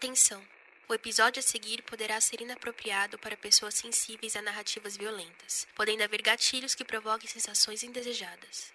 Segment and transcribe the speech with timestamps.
[0.00, 0.38] Atenção!
[0.88, 6.22] O episódio a seguir poderá ser inapropriado para pessoas sensíveis a narrativas violentas, podendo haver
[6.22, 8.72] gatilhos que provoquem sensações indesejadas.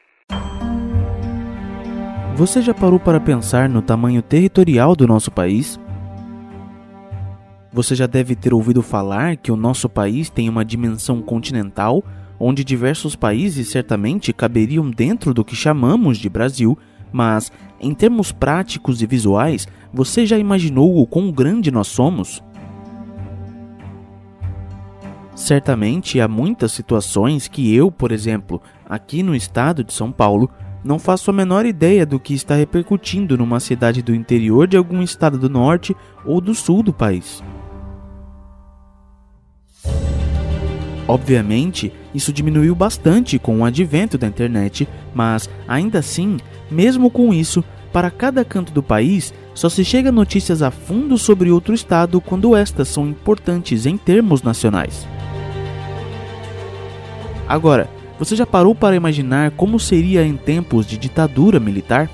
[2.36, 5.80] Você já parou para pensar no tamanho territorial do nosso país?
[7.72, 12.04] Você já deve ter ouvido falar que o nosso país tem uma dimensão continental,
[12.38, 16.78] onde diversos países certamente caberiam dentro do que chamamos de Brasil,
[17.14, 22.44] mas em termos práticos e visuais, você já imaginou o quão grande nós somos?
[25.36, 30.50] Certamente há muitas situações que eu, por exemplo, aqui no estado de São Paulo,
[30.84, 35.02] não faço a menor ideia do que está repercutindo numa cidade do interior de algum
[35.02, 35.96] estado do norte
[36.26, 37.42] ou do sul do país.
[41.08, 46.38] Obviamente, isso diminuiu bastante com o advento da internet, mas ainda assim,
[46.70, 51.52] mesmo com isso, para cada canto do país, só se chega notícias a fundo sobre
[51.52, 55.08] outro estado quando estas são importantes em termos nacionais.
[57.48, 62.10] Agora, você já parou para imaginar como seria em tempos de ditadura militar?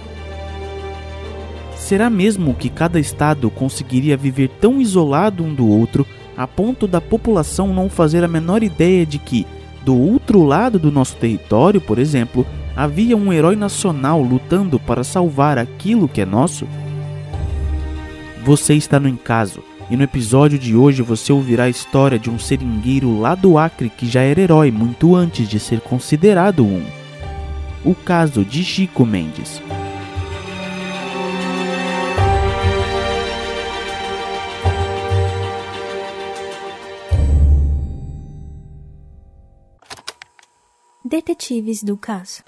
[1.78, 7.02] Será mesmo que cada estado conseguiria viver tão isolado um do outro a ponto da
[7.02, 9.46] população não fazer a menor ideia de que,
[9.90, 12.46] do outro lado do nosso território, por exemplo,
[12.76, 16.68] havia um herói nacional lutando para salvar aquilo que é nosso?
[18.46, 22.38] Você está no Encaso, e no episódio de hoje você ouvirá a história de um
[22.38, 26.84] seringueiro lá do Acre que já era herói muito antes de ser considerado um.
[27.84, 29.60] O caso de Chico Mendes.
[41.10, 42.44] Detetives do caso.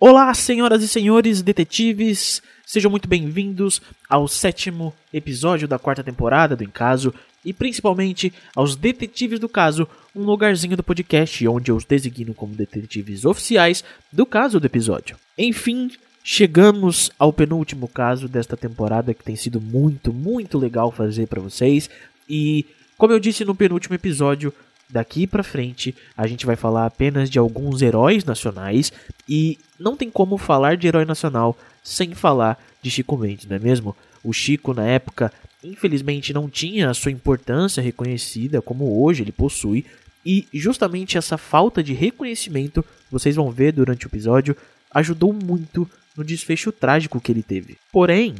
[0.00, 6.64] Olá, senhoras e senhores detetives, sejam muito bem-vindos ao sétimo episódio da quarta temporada do
[6.64, 11.84] Em Caso e principalmente aos Detetives do Caso, um lugarzinho do podcast onde eu os
[11.84, 15.16] designo como detetives oficiais do caso do episódio.
[15.38, 15.92] Enfim,
[16.24, 21.88] chegamos ao penúltimo caso desta temporada que tem sido muito, muito legal fazer para vocês
[22.28, 22.66] e
[22.98, 24.52] como eu disse no penúltimo episódio,
[24.94, 28.92] Daqui para frente, a gente vai falar apenas de alguns heróis nacionais
[29.28, 33.58] e não tem como falar de herói nacional sem falar de Chico Mendes, não é
[33.58, 33.96] mesmo?
[34.22, 35.32] O Chico, na época,
[35.64, 39.84] infelizmente não tinha a sua importância reconhecida como hoje ele possui,
[40.24, 44.56] e justamente essa falta de reconhecimento, vocês vão ver durante o episódio,
[44.92, 47.78] ajudou muito no desfecho trágico que ele teve.
[47.90, 48.36] Porém,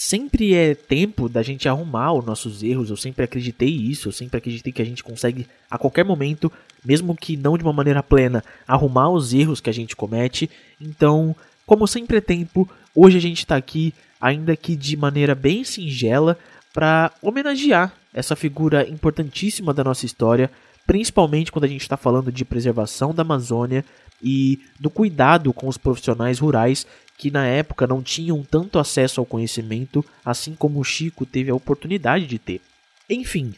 [0.00, 2.88] sempre é tempo da gente arrumar os nossos erros.
[2.88, 6.50] Eu sempre acreditei isso, eu sempre acreditei que a gente consegue a qualquer momento,
[6.82, 10.48] mesmo que não de uma maneira plena, arrumar os erros que a gente comete.
[10.80, 15.64] Então, como sempre é tempo, hoje a gente está aqui, ainda que de maneira bem
[15.64, 16.38] singela,
[16.72, 20.50] para homenagear essa figura importantíssima da nossa história,
[20.86, 23.84] principalmente quando a gente está falando de preservação da Amazônia
[24.22, 26.86] e do cuidado com os profissionais rurais
[27.16, 31.54] que na época não tinham tanto acesso ao conhecimento, assim como o Chico teve a
[31.54, 32.60] oportunidade de ter.
[33.08, 33.52] Enfim,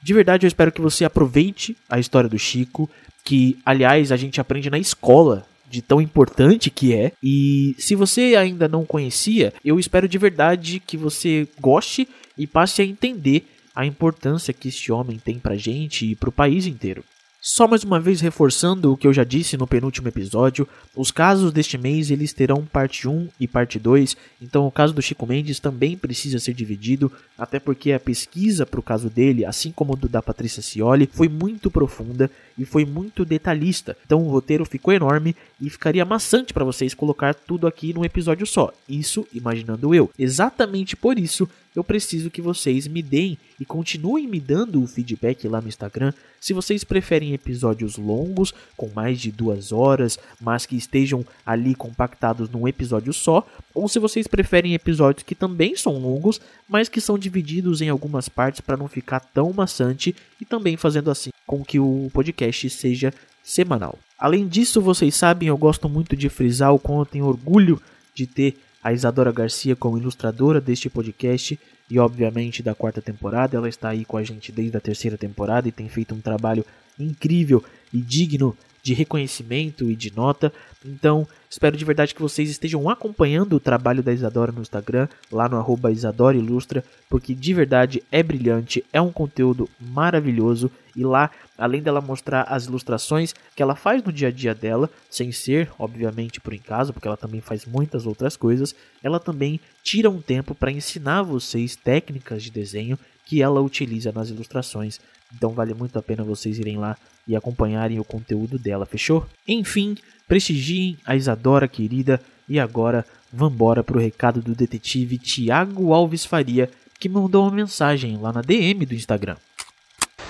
[0.00, 2.88] de verdade eu espero que você aproveite a história do Chico,
[3.24, 7.12] que aliás a gente aprende na escola de tão importante que é.
[7.22, 12.80] E se você ainda não conhecia, eu espero de verdade que você goste e passe
[12.80, 13.46] a entender
[13.78, 17.04] a importância que este homem tem pra gente e pro país inteiro.
[17.40, 20.66] Só mais uma vez reforçando o que eu já disse no penúltimo episódio,
[20.96, 25.00] os casos deste mês eles terão parte 1 e parte 2, então o caso do
[25.00, 29.70] Chico Mendes também precisa ser dividido, até porque a pesquisa para o caso dele, assim
[29.70, 32.28] como do da Patrícia Cioli, foi muito profunda
[32.58, 33.96] e foi muito detalhista.
[34.04, 38.44] Então o roteiro ficou enorme e ficaria maçante para vocês colocar tudo aqui num episódio
[38.44, 38.72] só.
[38.88, 40.10] Isso imaginando eu.
[40.18, 45.46] Exatamente por isso eu preciso que vocês me deem e continuem me dando o feedback
[45.46, 50.76] lá no Instagram se vocês preferem episódios longos, com mais de duas horas, mas que
[50.76, 56.40] estejam ali compactados num episódio só, ou se vocês preferem episódios que também são longos,
[56.68, 61.10] mas que são divididos em algumas partes para não ficar tão maçante e também fazendo
[61.10, 63.98] assim com que o podcast seja semanal.
[64.18, 67.80] Além disso, vocês sabem, eu gosto muito de frisar o quanto eu tenho orgulho
[68.14, 71.58] de ter a Isadora Garcia como ilustradora deste podcast
[71.90, 73.56] e obviamente da quarta temporada.
[73.56, 76.64] Ela está aí com a gente desde a terceira temporada e tem feito um trabalho
[76.98, 80.52] incrível e digno de reconhecimento e de nota.
[80.84, 85.48] Então, espero de verdade que vocês estejam acompanhando o trabalho da Isadora no Instagram, lá
[85.48, 91.30] no arroba Isadora Ilustra, porque de verdade é brilhante, é um conteúdo maravilhoso e lá,
[91.56, 95.70] além dela mostrar as ilustrações que ela faz no dia a dia dela, sem ser,
[95.78, 100.54] obviamente, por encaso, porque ela também faz muitas outras coisas, ela também tira um tempo
[100.54, 102.98] para ensinar vocês técnicas de desenho
[103.28, 104.98] que ela utiliza nas ilustrações.
[105.36, 106.96] Então vale muito a pena vocês irem lá
[107.26, 109.26] e acompanharem o conteúdo dela, fechou?
[109.46, 109.94] Enfim,
[110.26, 117.06] prestigiem a Isadora querida e agora vambora pro recado do detetive Tiago Alves Faria, que
[117.06, 119.36] mandou uma mensagem lá na DM do Instagram.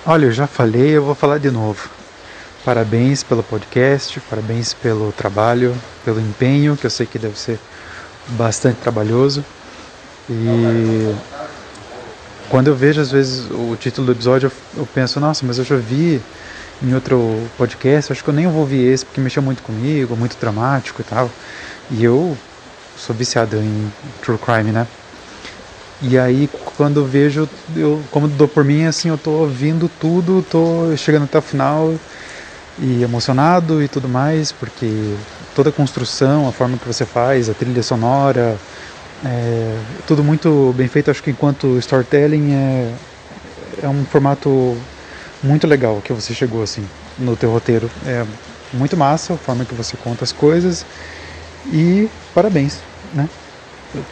[0.05, 1.89] Olha, eu já falei, eu vou falar de novo.
[2.65, 5.73] Parabéns pelo podcast, parabéns pelo trabalho,
[6.03, 7.57] pelo empenho, que eu sei que deve ser
[8.27, 9.43] bastante trabalhoso.
[10.29, 11.38] E
[12.49, 15.77] quando eu vejo às vezes o título do episódio, eu, penso, nossa, mas eu já
[15.77, 16.21] vi
[16.81, 17.19] em outro
[17.55, 21.03] podcast, acho que eu nem vou ouvir esse porque mexeu muito comigo, muito dramático e
[21.03, 21.29] tal.
[21.91, 22.35] E eu
[22.95, 24.87] sou viciado em true crime, né?
[26.01, 30.41] E aí quando eu vejo, eu como dou por mim, assim, eu tô ouvindo tudo,
[30.41, 31.93] tô chegando até o final
[32.79, 35.17] e emocionado e tudo mais, porque
[35.53, 38.59] toda a construção, a forma que você faz, a trilha sonora,
[39.25, 39.77] é,
[40.07, 41.11] tudo muito bem feito.
[41.11, 42.93] Acho que enquanto storytelling é,
[43.83, 44.77] é um formato
[45.43, 46.85] muito legal que você chegou assim
[47.17, 47.89] no teu roteiro.
[48.05, 48.25] É
[48.73, 50.85] muito massa a forma que você conta as coisas
[51.67, 52.79] e parabéns,
[53.13, 53.29] né?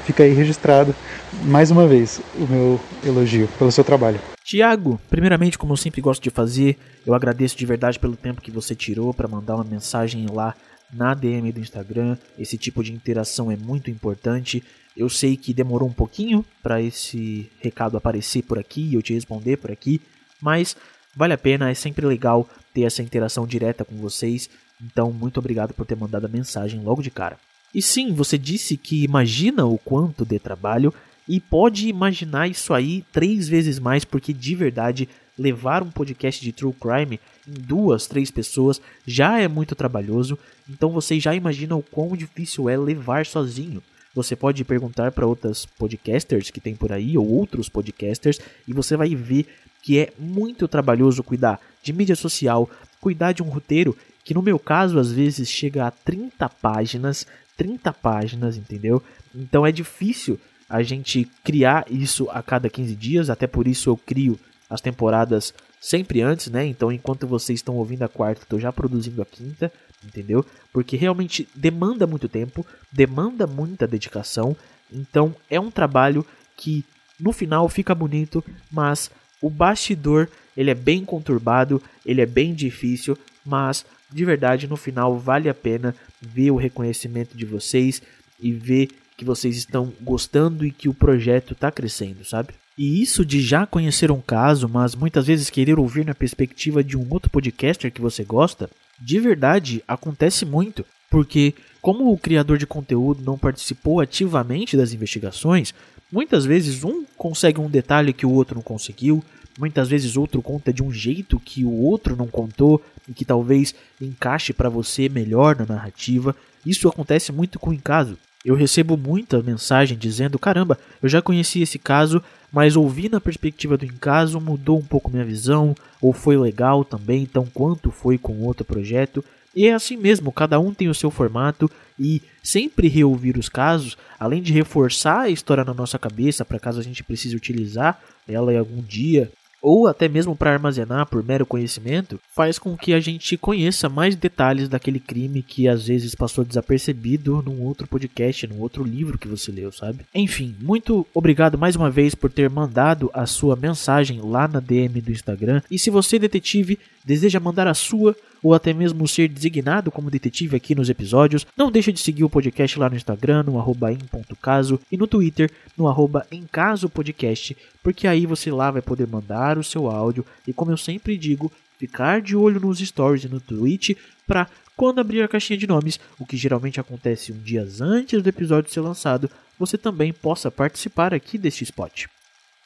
[0.05, 0.95] Fica aí registrado
[1.43, 4.19] mais uma vez o meu elogio pelo seu trabalho.
[4.43, 8.49] Tiago, primeiramente, como eu sempre gosto de fazer, eu agradeço de verdade pelo tempo que
[8.49, 10.55] você tirou para mandar uma mensagem lá
[10.91, 12.17] na DM do Instagram.
[12.39, 14.63] Esse tipo de interação é muito importante.
[14.97, 19.13] Eu sei que demorou um pouquinho para esse recado aparecer por aqui e eu te
[19.13, 20.01] responder por aqui,
[20.41, 20.75] mas
[21.15, 24.49] vale a pena, é sempre legal ter essa interação direta com vocês.
[24.81, 27.37] Então, muito obrigado por ter mandado a mensagem logo de cara.
[27.75, 30.91] E sim, você disse que imagina o quanto de trabalho
[31.27, 35.07] e pode imaginar isso aí três vezes mais, porque de verdade
[35.37, 40.89] levar um podcast de true crime em duas, três pessoas já é muito trabalhoso, então
[40.89, 43.83] você já imagina o quão difícil é levar sozinho.
[44.17, 48.97] Você pode perguntar para outras podcasters que tem por aí ou outros podcasters e você
[48.97, 49.45] vai ver
[49.83, 52.67] que é muito trabalhoso cuidar de mídia social,
[52.99, 57.93] cuidar de um roteiro que no meu caso às vezes chega a 30 páginas, 30
[57.93, 59.03] páginas, entendeu?
[59.35, 63.97] Então é difícil a gente criar isso a cada 15 dias, até por isso eu
[63.97, 66.65] crio as temporadas sempre antes, né?
[66.65, 69.71] Então, enquanto vocês estão ouvindo a quarta, estou já produzindo a quinta,
[70.03, 70.45] entendeu?
[70.71, 74.55] Porque realmente demanda muito tempo, demanda muita dedicação.
[74.91, 76.83] Então, é um trabalho que
[77.19, 79.09] no final fica bonito, mas
[79.41, 85.17] o bastidor ele é bem conturbado, ele é bem difícil, mas de verdade no final
[85.19, 88.01] vale a pena ver o reconhecimento de vocês
[88.39, 92.53] e ver que vocês estão gostando e que o projeto está crescendo, sabe?
[92.77, 96.95] E isso de já conhecer um caso, mas muitas vezes querer ouvir na perspectiva de
[96.95, 102.67] um outro podcaster que você gosta, de verdade acontece muito, porque como o criador de
[102.67, 105.73] conteúdo não participou ativamente das investigações,
[106.11, 109.23] muitas vezes um consegue um detalhe que o outro não conseguiu,
[109.57, 113.73] muitas vezes outro conta de um jeito que o outro não contou e que talvez
[114.01, 116.35] encaixe para você melhor na narrativa.
[116.65, 118.17] Isso acontece muito com o caso.
[118.47, 123.77] Eu recebo muita mensagem dizendo: caramba, eu já conheci esse caso, mas ouvir na perspectiva
[123.77, 128.41] do encaso mudou um pouco minha visão, ou foi legal também, tão quanto foi com
[128.43, 129.21] outro projeto.
[129.53, 133.97] E é assim mesmo, cada um tem o seu formato e sempre reouvir os casos,
[134.17, 138.53] além de reforçar a história na nossa cabeça para caso a gente precise utilizar ela
[138.53, 139.29] em algum dia,
[139.61, 144.15] ou até mesmo para armazenar por mero conhecimento, faz com que a gente conheça mais
[144.15, 149.27] detalhes daquele crime que às vezes passou desapercebido num outro podcast, num outro livro que
[149.27, 150.05] você leu, sabe?
[150.13, 155.01] Enfim, muito obrigado mais uma vez por ter mandado a sua mensagem lá na DM
[155.01, 155.61] do Instagram.
[155.69, 160.55] E se você, detetive, deseja mandar a sua ou até mesmo ser designado como detetive
[160.55, 164.79] aqui nos episódios, não deixe de seguir o podcast lá no Instagram, no arroba em.caso
[164.91, 169.89] e no Twitter, no arroba emcasopodcast, porque aí você lá vai poder mandar o seu
[169.89, 173.91] áudio e como eu sempre digo, ficar de olho nos stories e no Twitch
[174.25, 178.29] para quando abrir a caixinha de nomes, o que geralmente acontece um dia antes do
[178.29, 182.05] episódio ser lançado, você também possa participar aqui deste spot.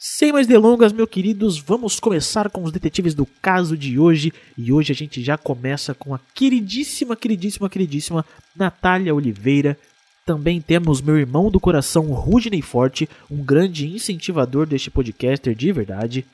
[0.03, 4.33] Sem mais delongas, meus queridos, vamos começar com os detetives do caso de hoje.
[4.57, 9.77] E hoje a gente já começa com a queridíssima, queridíssima, queridíssima Natália Oliveira.
[10.25, 16.25] Também temos meu irmão do coração, Rudney Forte, um grande incentivador deste podcaster de verdade.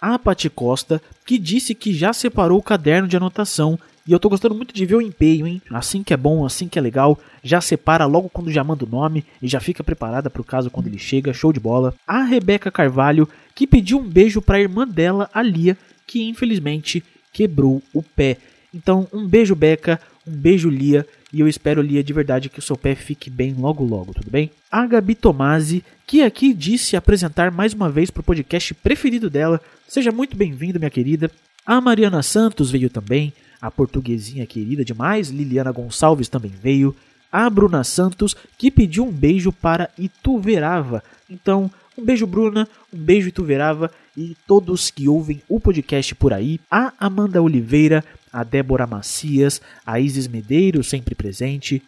[0.00, 4.28] A Pati Costa, que disse que já separou o caderno de anotação E eu tô
[4.28, 5.62] gostando muito de ver o empenho, hein?
[5.70, 7.18] Assim que é bom, assim que é legal.
[7.42, 10.88] Já separa logo quando já manda o nome e já fica preparada pro caso quando
[10.88, 11.32] ele chega.
[11.32, 11.94] Show de bola.
[12.06, 15.74] A Rebeca Carvalho, que pediu um beijo pra irmã dela, a Lia,
[16.06, 18.36] que infelizmente quebrou o pé.
[18.74, 19.98] Então, um beijo, Beca.
[20.26, 21.06] Um beijo, Lia.
[21.32, 24.30] E eu espero, Lia, de verdade que o seu pé fique bem logo logo, tudo
[24.30, 24.50] bem?
[24.70, 29.60] A Gabi Tomasi, que aqui disse apresentar mais uma vez pro podcast preferido dela.
[29.88, 31.30] Seja muito bem-vindo, minha querida.
[31.64, 33.32] A Mariana Santos veio também
[33.64, 36.94] a portuguesinha querida demais, Liliana Gonçalves também veio,
[37.32, 41.02] a Bruna Santos, que pediu um beijo para Ituverava.
[41.30, 46.60] Então, um beijo, Bruna, um beijo, Ituverava, e todos que ouvem o podcast por aí.
[46.70, 51.82] A Amanda Oliveira, a Débora Macias, a Isis Medeiros, sempre presente.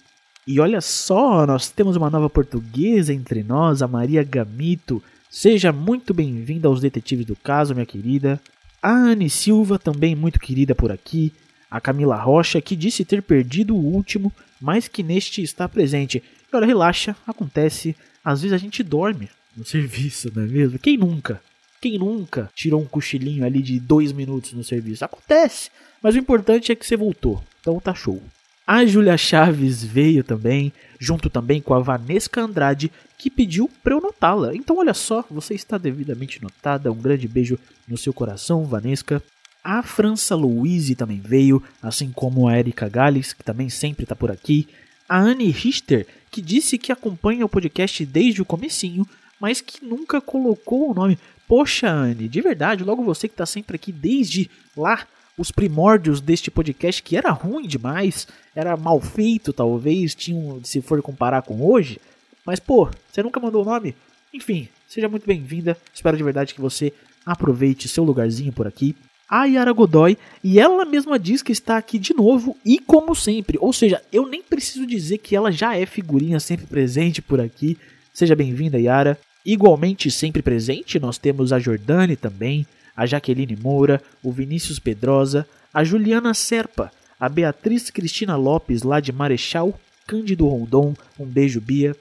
[0.46, 5.02] E olha só, nós temos uma nova portuguesa entre nós, a Maria Gamito.
[5.28, 8.40] Seja muito bem-vinda aos Detetives do Caso, minha querida.
[8.82, 11.34] A Anne Silva, também muito querida por aqui
[11.70, 16.22] a Camila Rocha, que disse ter perdido o último, mas que neste está presente.
[16.52, 17.96] E olha, relaxa, acontece.
[18.24, 20.78] Às vezes a gente dorme no serviço, não é mesmo?
[20.78, 21.40] Quem nunca?
[21.80, 25.04] Quem nunca tirou um cochilinho ali de dois minutos no serviço?
[25.04, 25.70] Acontece,
[26.02, 28.20] mas o importante é que você voltou, então tá show.
[28.66, 34.00] A Júlia Chaves veio também, junto também com a Vanesca Andrade, que pediu para eu
[34.00, 34.56] notá-la.
[34.56, 36.90] Então olha só, você está devidamente notada.
[36.90, 37.56] Um grande beijo
[37.86, 39.22] no seu coração, Vanesca.
[39.68, 44.30] A França Louise também veio, assim como a Erika Gales, que também sempre está por
[44.30, 44.68] aqui.
[45.08, 49.04] A Anne Richter, que disse que acompanha o podcast desde o comecinho,
[49.40, 51.18] mas que nunca colocou o nome.
[51.48, 55.04] Poxa, Anne, de verdade, logo você que está sempre aqui desde lá,
[55.36, 61.02] os primórdios deste podcast, que era ruim demais, era mal feito talvez, tinha, se for
[61.02, 62.00] comparar com hoje.
[62.44, 63.96] Mas, pô, você nunca mandou o nome?
[64.32, 65.76] Enfim, seja muito bem-vinda.
[65.92, 66.92] Espero de verdade que você
[67.26, 68.94] aproveite seu lugarzinho por aqui
[69.28, 73.58] a Yara Godoy e ela mesma diz que está aqui de novo e como sempre.
[73.60, 77.76] Ou seja, eu nem preciso dizer que ela já é figurinha sempre presente por aqui.
[78.12, 79.18] Seja bem-vinda, Yara.
[79.44, 82.66] Igualmente sempre presente, nós temos a Jordane também,
[82.96, 89.12] a Jaqueline Moura, o Vinícius Pedrosa, a Juliana Serpa, a Beatriz Cristina Lopes lá de
[89.12, 91.94] Marechal, Cândido Rondon, um beijo Bia,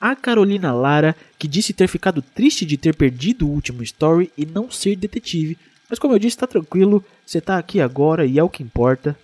[0.00, 4.46] a Carolina Lara, que disse ter ficado triste de ter perdido o último story e
[4.46, 5.56] não ser detetive,
[5.92, 9.14] mas como eu disse, tá tranquilo, você tá aqui agora e é o que importa.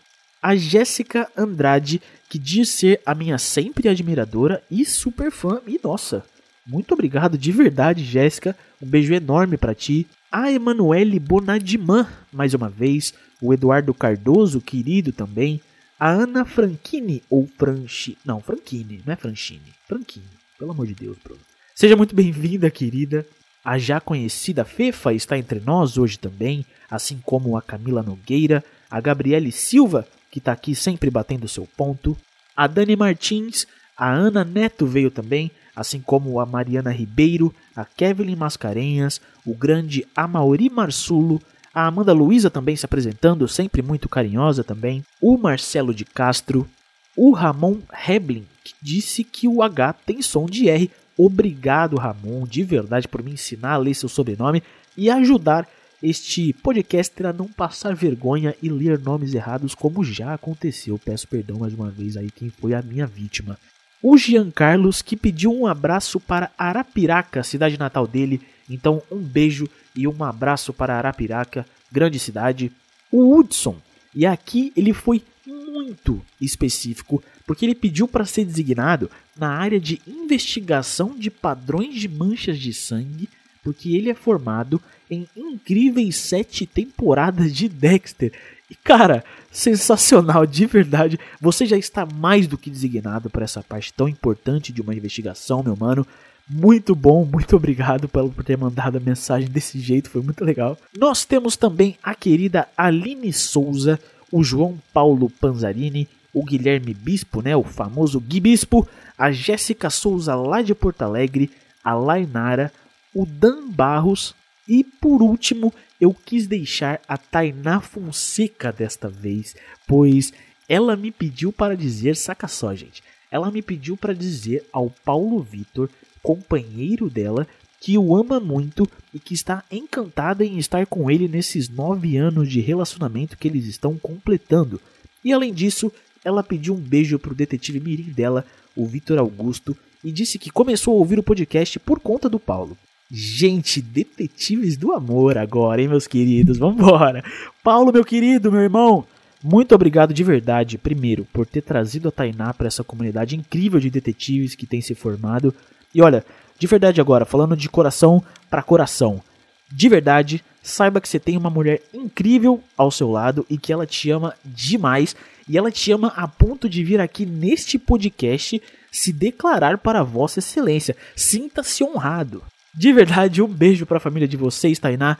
[0.42, 5.62] A Jéssica Andrade, que diz ser a minha sempre admiradora e super fã.
[5.66, 6.22] E nossa,
[6.66, 8.54] muito obrigado de verdade, Jéssica.
[8.82, 10.06] Um beijo enorme para ti.
[10.30, 13.14] A Emanuele Bonadiman, mais uma vez.
[13.40, 15.62] O Eduardo Cardoso, querido também.
[15.98, 18.18] A Ana Franchini, ou Franchi.
[18.26, 19.72] Não, Franchini, não é Franchini.
[19.86, 20.26] Franchini,
[20.58, 21.40] pelo amor de Deus, Bruno.
[21.74, 23.24] Seja muito bem-vinda, querida.
[23.68, 28.98] A já conhecida Fefa está entre nós hoje também, assim como a Camila Nogueira, a
[28.98, 32.16] Gabriele Silva, que está aqui sempre batendo seu ponto,
[32.56, 38.34] a Dani Martins, a Ana Neto veio também, assim como a Mariana Ribeiro, a Kevin
[38.36, 41.38] Mascarenhas, o grande Amauri Marsulo,
[41.74, 46.66] a Amanda Luiza também se apresentando, sempre muito carinhosa também, o Marcelo de Castro,
[47.14, 52.62] o Ramon Heblin, que disse que o H tem som de R, Obrigado, Ramon, de
[52.62, 54.62] verdade, por me ensinar a ler seu sobrenome
[54.96, 55.68] e ajudar
[56.00, 60.96] este podcaster a não passar vergonha e ler nomes errados, como já aconteceu.
[60.96, 63.58] Peço perdão mais uma vez aí quem foi a minha vítima.
[64.00, 68.40] O Jean Carlos, que pediu um abraço para Arapiraca, cidade natal dele.
[68.70, 72.70] Então, um beijo e um abraço para Arapiraca, grande cidade.
[73.10, 73.76] O Hudson,
[74.14, 80.02] e aqui ele foi muito específico, porque ele pediu para ser designado na área de
[80.06, 83.26] investigação de padrões de manchas de sangue,
[83.64, 84.78] porque ele é formado
[85.10, 88.32] em incríveis sete temporadas de Dexter.
[88.70, 91.18] E cara, sensacional, de verdade.
[91.40, 95.62] Você já está mais do que designado para essa parte tão importante de uma investigação,
[95.62, 96.06] meu mano.
[96.46, 100.76] Muito bom, muito obrigado por ter mandado a mensagem desse jeito, foi muito legal.
[100.98, 103.98] Nós temos também a querida Aline Souza,
[104.30, 106.06] o João Paulo Panzarini,
[106.38, 111.50] o Guilherme Bispo, né, o famoso Gui Bispo, a Jéssica Souza lá de Porto Alegre,
[111.82, 112.72] a Lainara,
[113.12, 114.34] o Dan Barros
[114.68, 120.32] e por último eu quis deixar a Tainá Fonseca desta vez, pois
[120.68, 125.42] ela me pediu para dizer, saca só gente, ela me pediu para dizer ao Paulo
[125.42, 125.90] Vitor,
[126.22, 127.48] companheiro dela,
[127.80, 132.48] que o ama muito e que está encantada em estar com ele nesses nove anos
[132.48, 134.80] de relacionamento que eles estão completando.
[135.24, 135.92] E além disso,
[136.24, 138.44] ela pediu um beijo pro detetive mirim dela,
[138.76, 142.76] o Vitor Augusto, e disse que começou a ouvir o podcast por conta do Paulo.
[143.10, 146.58] Gente, detetives do amor agora, hein, meus queridos?
[146.58, 147.24] Vambora!
[147.64, 149.06] Paulo, meu querido, meu irmão,
[149.42, 153.88] muito obrigado de verdade, primeiro, por ter trazido a Tainá para essa comunidade incrível de
[153.88, 155.54] detetives que tem se formado.
[155.94, 156.24] E olha,
[156.58, 159.22] de verdade agora, falando de coração para coração,
[159.70, 163.86] de verdade, saiba que você tem uma mulher incrível ao seu lado e que ela
[163.86, 165.14] te ama demais.
[165.48, 168.60] E ela te ama a ponto de vir aqui neste podcast
[168.92, 170.96] se declarar para Vossa Excelência.
[171.16, 172.42] Sinta-se honrado.
[172.74, 175.16] De verdade, um beijo para a família de vocês, Tainá.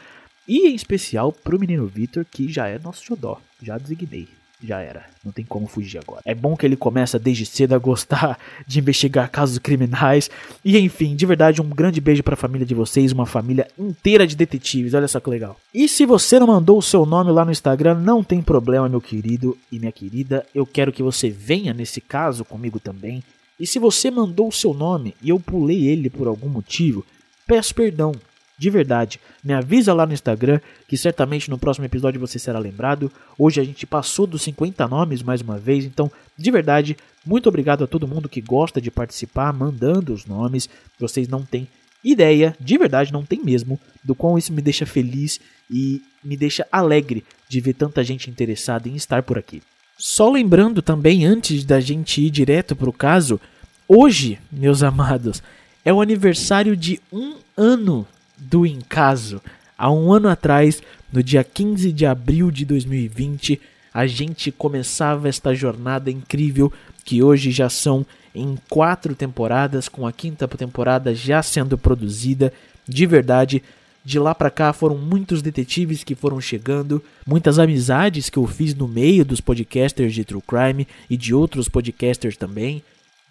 [0.46, 3.40] E em especial pro menino Vitor, que já é nosso xodó.
[3.62, 4.37] Já designei.
[4.62, 5.04] Já era.
[5.24, 6.22] Não tem como fugir agora.
[6.24, 10.28] É bom que ele começa desde cedo a gostar de investigar casos criminais.
[10.64, 13.12] E enfim, de verdade, um grande beijo pra família de vocês.
[13.12, 14.94] Uma família inteira de detetives.
[14.94, 15.56] Olha só que legal.
[15.72, 19.00] E se você não mandou o seu nome lá no Instagram, não tem problema, meu
[19.00, 20.44] querido e minha querida.
[20.52, 23.22] Eu quero que você venha nesse caso comigo também.
[23.60, 27.04] E se você mandou o seu nome e eu pulei ele por algum motivo,
[27.46, 28.12] peço perdão
[28.58, 33.10] de verdade, me avisa lá no Instagram que certamente no próximo episódio você será lembrado.
[33.38, 37.84] Hoje a gente passou dos 50 nomes mais uma vez, então de verdade, muito obrigado
[37.84, 40.68] a todo mundo que gosta de participar, mandando os nomes.
[40.98, 41.68] Vocês não têm
[42.02, 46.66] ideia, de verdade não tem mesmo, do quão isso me deixa feliz e me deixa
[46.72, 49.62] alegre de ver tanta gente interessada em estar por aqui.
[49.96, 53.40] Só lembrando também, antes da gente ir direto para o caso,
[53.88, 55.42] hoje, meus amados,
[55.84, 58.06] é o aniversário de um ano
[58.38, 59.40] do Encaso.
[59.76, 63.60] Há um ano atrás, no dia 15 de abril de 2020,
[63.92, 66.72] a gente começava esta jornada incrível
[67.04, 68.04] que hoje já são
[68.34, 72.52] em quatro temporadas, com a quinta temporada já sendo produzida.
[72.86, 73.62] De verdade,
[74.04, 78.74] de lá para cá foram muitos detetives que foram chegando, muitas amizades que eu fiz
[78.74, 82.82] no meio dos podcasters de True Crime e de outros podcasters também,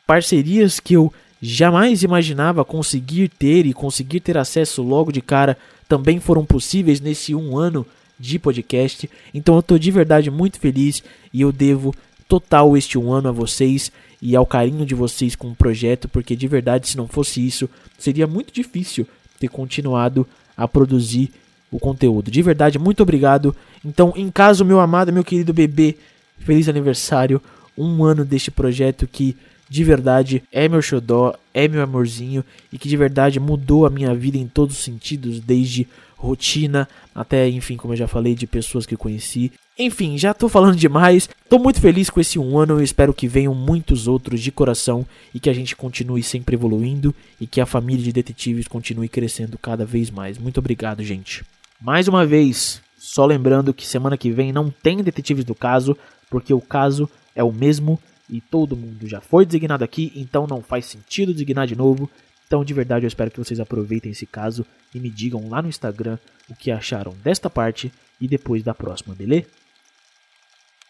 [0.06, 6.20] parcerias que eu jamais imaginava conseguir ter e conseguir ter acesso logo de cara também
[6.20, 7.86] foram possíveis nesse um ano
[8.20, 9.10] de podcast.
[9.34, 11.04] Então eu estou de verdade muito feliz
[11.34, 11.94] e eu devo
[12.28, 13.92] total este um ano a vocês
[14.22, 17.70] e ao carinho de vocês com o projeto, porque de verdade, se não fosse isso,
[17.98, 19.08] seria muito difícil
[19.40, 21.32] ter continuado a produzir
[21.72, 22.32] o conteúdo.
[22.32, 23.56] De verdade, muito obrigado.
[23.86, 25.96] Então, em caso, meu amado, meu querido bebê,
[26.40, 27.42] feliz aniversário.
[27.78, 29.36] Um ano deste projeto que
[29.70, 34.14] de verdade é meu xodó, é meu amorzinho e que de verdade mudou a minha
[34.14, 38.86] vida em todos os sentidos, desde rotina até, enfim, como eu já falei, de pessoas
[38.86, 39.52] que conheci.
[39.78, 41.30] Enfim, já tô falando demais.
[41.48, 42.76] Tô muito feliz com esse um ano.
[42.76, 47.14] Eu espero que venham muitos outros de coração e que a gente continue sempre evoluindo
[47.40, 50.38] e que a família de detetives continue crescendo cada vez mais.
[50.38, 51.44] Muito obrigado, gente.
[51.80, 55.96] Mais uma vez, só lembrando que semana que vem não tem detetives do caso,
[56.30, 60.62] porque o caso é o mesmo e todo mundo já foi designado aqui, então não
[60.62, 62.10] faz sentido designar de novo.
[62.46, 65.70] Então, de verdade, eu espero que vocês aproveitem esse caso e me digam lá no
[65.70, 66.18] Instagram
[66.50, 69.48] o que acharam desta parte e depois da próxima, beleza?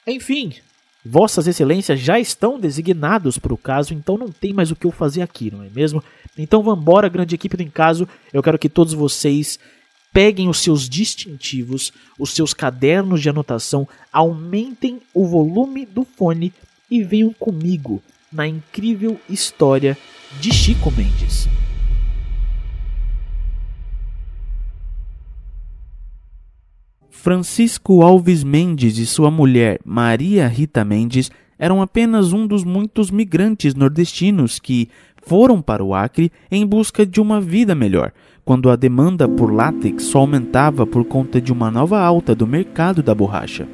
[0.05, 0.53] Enfim,
[1.03, 4.91] Vossas Excelências já estão designados para o caso, então não tem mais o que eu
[4.91, 6.03] fazer aqui, não é mesmo?
[6.37, 8.07] Então vambora, grande equipe do Encaso.
[8.33, 9.59] Eu quero que todos vocês
[10.11, 16.53] peguem os seus distintivos, os seus cadernos de anotação, aumentem o volume do fone
[16.89, 19.97] e venham comigo na incrível história
[20.39, 21.47] de Chico Mendes.
[27.09, 33.73] Francisco Alves Mendes e sua mulher Maria Rita Mendes eram apenas um dos muitos migrantes
[33.73, 34.89] nordestinos que
[35.23, 38.13] foram para o Acre em busca de uma vida melhor,
[38.45, 43.03] quando a demanda por látex só aumentava por conta de uma nova alta do mercado
[43.03, 43.67] da borracha.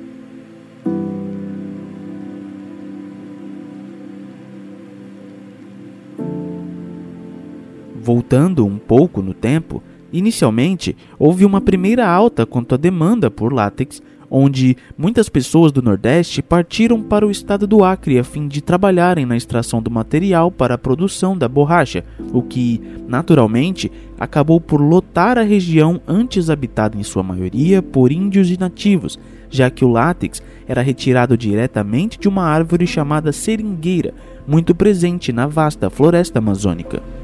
[8.04, 14.04] Voltando um pouco no tempo, inicialmente houve uma primeira alta quanto à demanda por látex,
[14.30, 19.26] onde muitas pessoas do Nordeste partiram para o estado do Acre a fim de trabalharem
[19.26, 23.90] na extração do material para a produção da borracha, o que, naturalmente,
[24.20, 29.18] acabou por lotar a região antes habitada em sua maioria por índios e nativos,
[29.50, 34.14] já que o látex era retirado diretamente de uma árvore chamada seringueira,
[34.46, 37.23] muito presente na vasta floresta amazônica.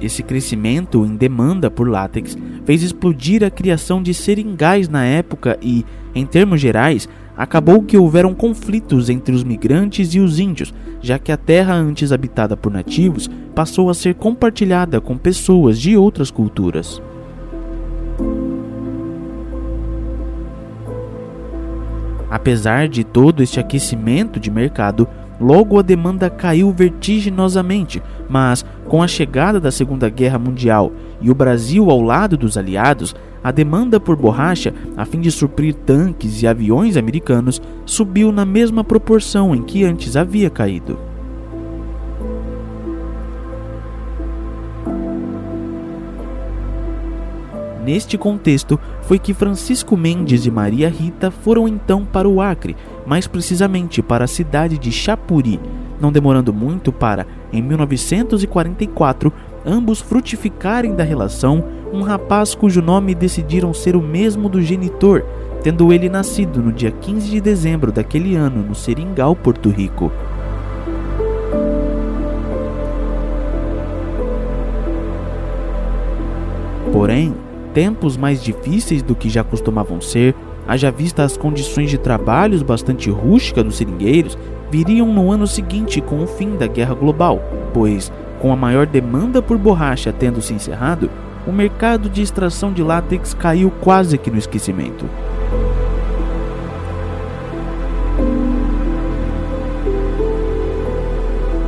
[0.00, 5.84] Esse crescimento em demanda por látex fez explodir a criação de seringais na época e,
[6.14, 11.30] em termos gerais, acabou que houveram conflitos entre os migrantes e os índios, já que
[11.30, 17.00] a terra antes habitada por nativos passou a ser compartilhada com pessoas de outras culturas.
[22.30, 25.08] Apesar de todo este aquecimento de mercado,
[25.40, 31.34] Logo a demanda caiu vertiginosamente, mas Com a chegada da Segunda Guerra Mundial e o
[31.34, 36.46] Brasil ao lado dos aliados, a demanda por borracha, a fim de suprir tanques e
[36.46, 41.09] aviões americanos, subiu na mesma proporção em que antes havia caído.
[47.90, 53.26] Neste contexto, foi que Francisco Mendes e Maria Rita foram então para o Acre, mais
[53.26, 55.58] precisamente para a cidade de Chapuri,
[56.00, 59.32] não demorando muito para, em 1944,
[59.66, 65.24] ambos frutificarem da relação um rapaz cujo nome decidiram ser o mesmo do genitor,
[65.60, 70.12] tendo ele nascido no dia 15 de dezembro daquele ano no Seringal, Porto Rico.
[76.92, 77.34] Porém,
[77.72, 80.34] tempos mais difíceis do que já costumavam ser,
[80.66, 84.38] haja vista as condições de trabalhos bastante rústicas dos seringueiros,
[84.70, 89.42] viriam no ano seguinte com o fim da guerra global, pois, com a maior demanda
[89.42, 91.10] por borracha tendo se encerrado,
[91.46, 95.06] o mercado de extração de látex caiu quase que no esquecimento.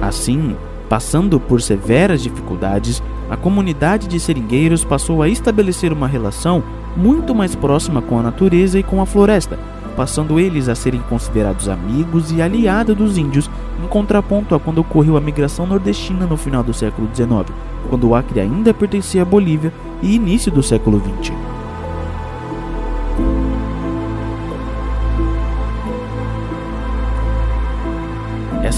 [0.00, 0.54] Assim,
[0.92, 6.62] passando por severas dificuldades, a comunidade de seringueiros passou a estabelecer uma relação
[6.94, 9.58] muito mais próxima com a natureza e com a floresta,
[9.96, 13.48] passando eles a serem considerados amigos e aliados dos índios,
[13.82, 17.50] em contraponto a quando ocorreu a migração nordestina no final do século XIX,
[17.88, 21.51] quando o Acre ainda pertencia à Bolívia, e início do século XX.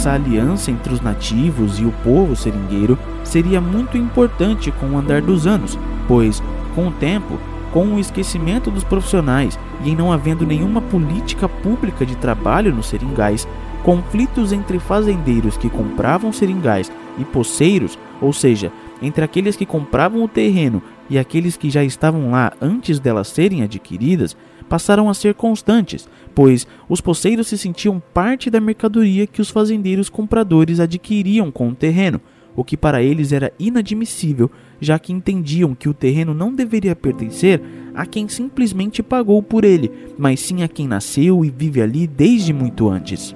[0.05, 5.23] Essa aliança entre os nativos e o povo seringueiro seria muito importante com o andar
[5.23, 6.43] dos anos, pois,
[6.75, 7.41] com o tempo,
[7.73, 12.85] com o esquecimento dos profissionais e em não havendo nenhuma política pública de trabalho nos
[12.85, 13.49] seringais,
[13.83, 20.29] conflitos entre fazendeiros que compravam seringais e poceiros, ou seja, entre aqueles que compravam o
[20.29, 24.37] terreno e aqueles que já estavam lá antes delas serem adquiridas,
[24.69, 30.09] passaram a ser constantes, pois os poceiros se sentiam parte da mercadoria que os fazendeiros
[30.09, 32.21] compradores adquiriam com o terreno,
[32.57, 37.61] o que para eles era inadmissível, já que entendiam que o terreno não deveria pertencer
[37.95, 42.53] a quem simplesmente pagou por ele, mas sim a quem nasceu e vive ali desde
[42.53, 43.35] muito antes.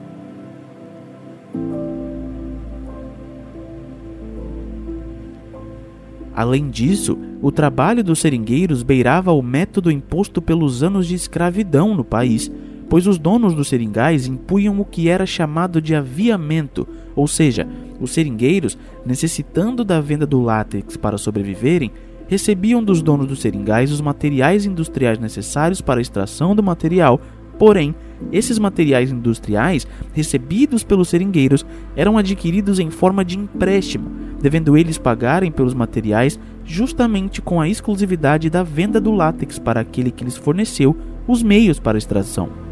[6.35, 12.05] Além disso, o trabalho dos seringueiros beirava o método imposto pelos anos de escravidão no
[12.05, 12.49] país,
[12.88, 17.66] pois os donos dos seringais impunham o que era chamado de aviamento, ou seja,
[18.01, 21.92] os seringueiros, necessitando da venda do látex para sobreviverem,
[22.27, 27.20] recebiam dos donos dos seringais os materiais industriais necessários para a extração do material,
[27.59, 27.94] porém,
[28.33, 31.64] esses materiais industriais, recebidos pelos seringueiros,
[31.96, 38.51] eram adquiridos em forma de empréstimo, devendo eles pagarem pelos materiais justamente com a exclusividade
[38.51, 40.96] da venda do látex para aquele que lhes forneceu
[41.27, 42.68] os meios para extração.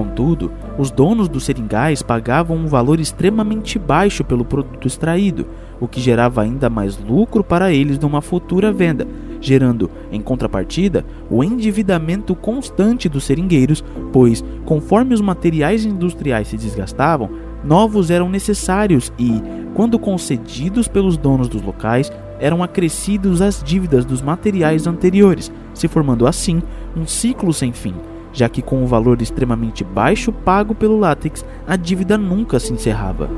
[0.00, 5.46] Contudo, os donos dos seringais pagavam um valor extremamente baixo pelo produto extraído,
[5.78, 9.06] o que gerava ainda mais lucro para eles numa futura venda,
[9.42, 17.28] gerando, em contrapartida, o endividamento constante dos seringueiros, pois, conforme os materiais industriais se desgastavam,
[17.62, 19.42] novos eram necessários e,
[19.74, 26.26] quando concedidos pelos donos dos locais, eram acrescidos as dívidas dos materiais anteriores, se formando
[26.26, 26.62] assim
[26.96, 27.94] um ciclo sem fim,
[28.32, 33.28] já que com o valor extremamente baixo pago pelo látex, a dívida nunca se encerrava.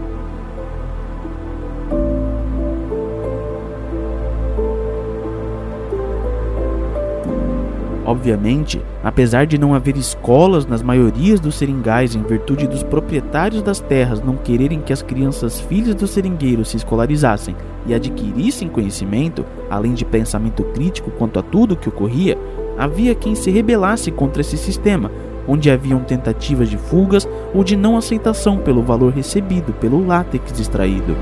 [8.04, 13.80] Obviamente, apesar de não haver escolas nas maiorias dos seringais em virtude dos proprietários das
[13.80, 19.94] terras não quererem que as crianças filhas dos seringueiros se escolarizassem e adquirissem conhecimento, além
[19.94, 22.36] de pensamento crítico quanto a tudo o que ocorria,
[22.82, 25.08] havia quem se rebelasse contra esse sistema,
[25.46, 31.16] onde haviam tentativas de fugas ou de não aceitação pelo valor recebido pelo látex extraído.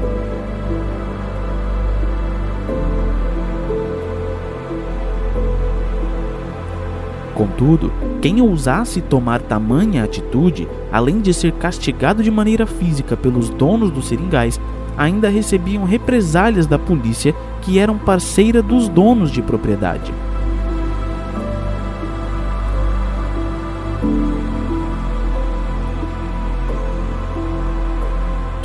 [7.34, 7.92] Contudo,
[8.22, 14.08] quem ousasse tomar tamanha atitude, além de ser castigado de maneira física pelos donos dos
[14.08, 14.58] seringais,
[14.96, 20.10] ainda recebiam represálias da polícia que eram parceira dos donos de propriedade.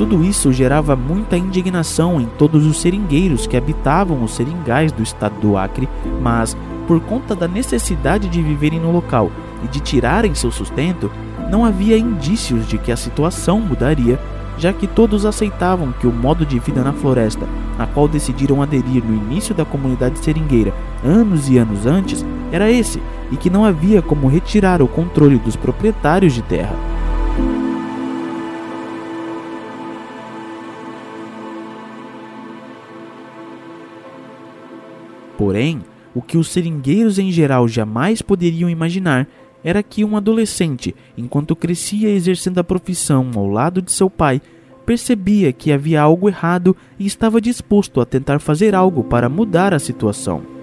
[0.08, 5.34] Tudo isso gerava muita indignação em todos os seringueiros que habitavam os seringais do estado
[5.42, 5.90] do Acre,
[6.22, 9.32] mas por conta da necessidade de viverem no local
[9.64, 11.10] e de tirarem seu sustento,
[11.50, 14.20] não havia indícios de que a situação mudaria,
[14.60, 17.48] já que todos aceitavam que o modo de vida na floresta,
[17.80, 20.72] a qual decidiram aderir no início da comunidade seringueira
[21.04, 25.56] anos e anos antes, era esse, e que não havia como retirar o controle dos
[25.56, 26.95] proprietários de terra.
[35.46, 35.82] Porém,
[36.16, 39.28] o que os seringueiros em geral jamais poderiam imaginar
[39.64, 44.42] era que um adolescente, enquanto crescia exercendo a profissão ao lado de seu pai,
[44.88, 49.78] percebia que havia algo errado e estava disposto a tentar fazer algo para mudar a
[49.78, 50.55] situação.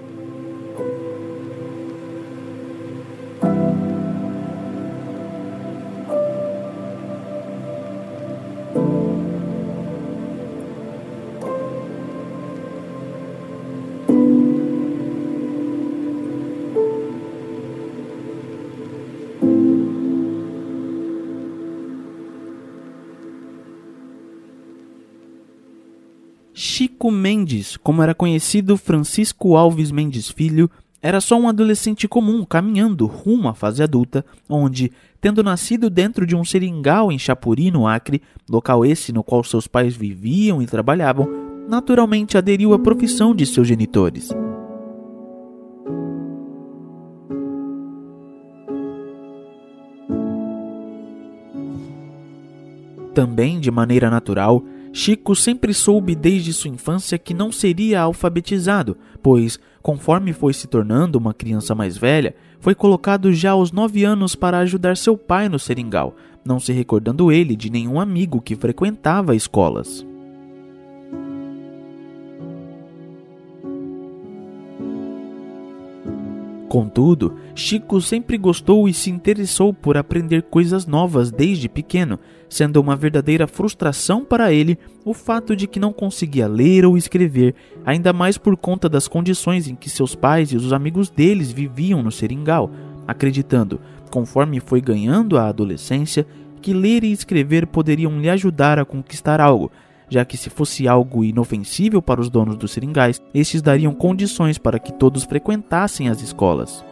[27.53, 30.69] Mendes, como era conhecido Francisco Alves Mendes Filho,
[31.01, 36.35] era só um adolescente comum caminhando rumo à fase adulta, onde, tendo nascido dentro de
[36.35, 41.29] um seringal em Chapuri, no Acre, local esse no qual seus pais viviam e trabalhavam,
[41.69, 44.29] naturalmente aderiu à profissão de seus genitores.
[53.13, 54.63] Também, de maneira natural,
[54.95, 61.17] Chico sempre soube desde sua infância que não seria alfabetizado, pois, conforme foi se tornando
[61.17, 65.57] uma criança mais velha, foi colocado já aos nove anos para ajudar seu pai no
[65.57, 70.05] seringal, não se recordando ele de nenhum amigo que frequentava escolas.
[76.73, 82.17] Contudo, Chico sempre gostou e se interessou por aprender coisas novas desde pequeno,
[82.49, 87.53] sendo uma verdadeira frustração para ele o fato de que não conseguia ler ou escrever,
[87.85, 92.01] ainda mais por conta das condições em que seus pais e os amigos deles viviam
[92.01, 92.71] no seringal,
[93.07, 96.25] acreditando, conforme foi ganhando a adolescência,
[96.59, 99.71] que ler e escrever poderiam lhe ajudar a conquistar algo,
[100.13, 104.77] já que se fosse algo inofensível para os donos dos seringais, estes dariam condições para
[104.77, 106.85] que todos frequentassem as escolas.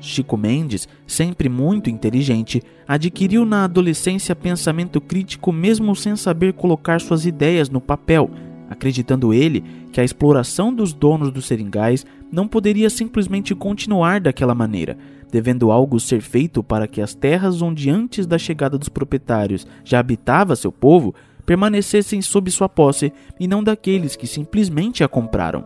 [0.00, 7.26] Chico Mendes, sempre muito inteligente, adquiriu na adolescência pensamento crítico mesmo sem saber colocar suas
[7.26, 8.30] ideias no papel,
[8.70, 14.96] acreditando ele que a exploração dos donos dos seringais não poderia simplesmente continuar daquela maneira,
[15.30, 19.98] devendo algo ser feito para que as terras onde antes da chegada dos proprietários já
[19.98, 21.14] habitava seu povo
[21.44, 25.64] permanecessem sob sua posse e não daqueles que simplesmente a compraram.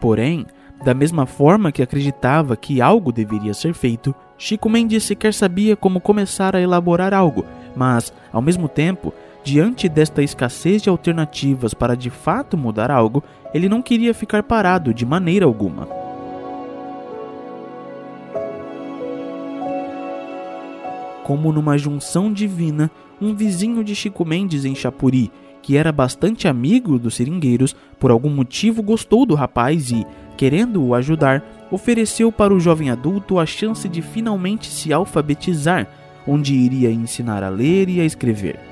[0.00, 0.46] Porém,
[0.84, 6.00] da mesma forma que acreditava que algo deveria ser feito, Chico Mendes sequer sabia como
[6.00, 7.44] começar a elaborar algo,
[7.76, 13.22] mas, ao mesmo tempo, diante desta escassez de alternativas para de fato mudar algo,
[13.54, 15.88] ele não queria ficar parado de maneira alguma.
[21.24, 25.30] Como numa junção divina, um vizinho de Chico Mendes em Chapuri,
[25.62, 31.68] que era bastante amigo dos seringueiros, por algum motivo gostou do rapaz e, querendo-o ajudar,
[31.70, 35.86] ofereceu para o jovem adulto a chance de finalmente se alfabetizar,
[36.26, 38.69] onde iria ensinar a ler e a escrever.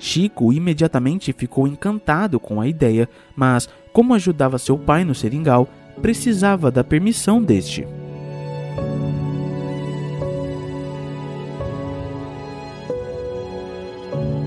[0.00, 5.68] Chico imediatamente ficou encantado com a ideia, mas, como ajudava seu pai no seringal,
[6.00, 7.86] precisava da permissão deste.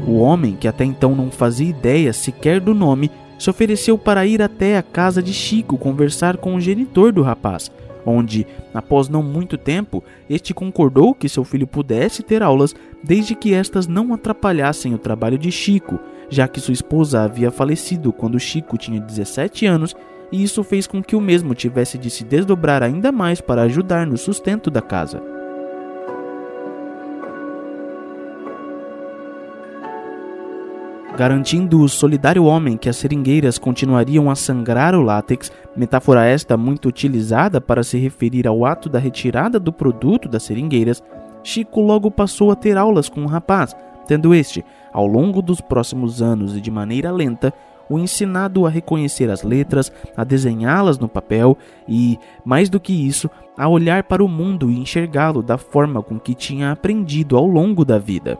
[0.08, 4.42] O homem, que até então não fazia ideia sequer do nome, se ofereceu para ir
[4.42, 7.72] até a casa de Chico conversar com o genitor do rapaz,
[8.06, 13.54] onde, após não muito tempo, este concordou que seu filho pudesse ter aulas desde que
[13.54, 18.78] estas não atrapalhassem o trabalho de Chico, já que sua esposa havia falecido quando Chico
[18.78, 19.96] tinha 17 anos
[20.32, 24.08] e isso fez com que o mesmo tivesse de se desdobrar ainda mais para ajudar
[24.08, 25.33] no sustento da casa.
[31.15, 36.88] Garantindo o solidário homem que as seringueiras continuariam a sangrar o látex, metáfora esta muito
[36.88, 41.04] utilizada para se referir ao ato da retirada do produto das seringueiras,
[41.43, 43.76] Chico logo passou a ter aulas com o rapaz,
[44.08, 47.54] tendo este, ao longo dos próximos anos e de maneira lenta,
[47.89, 53.30] o ensinado a reconhecer as letras, a desenhá-las no papel e, mais do que isso,
[53.58, 57.84] a olhar para o mundo e enxergá-lo da forma com que tinha aprendido ao longo
[57.84, 58.39] da vida.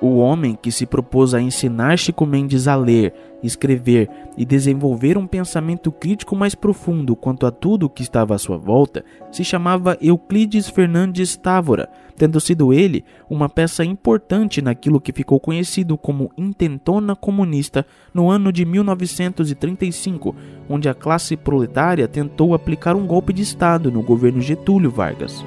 [0.00, 5.26] O homem que se propôs a ensinar Chico Mendes a ler, escrever e desenvolver um
[5.26, 9.98] pensamento crítico mais profundo quanto a tudo o que estava à sua volta se chamava
[10.00, 17.16] Euclides Fernandes Távora, tendo sido ele uma peça importante naquilo que ficou conhecido como intentona
[17.16, 17.84] comunista
[18.14, 20.34] no ano de 1935,
[20.68, 25.44] onde a classe proletária tentou aplicar um golpe de Estado no governo Getúlio Vargas.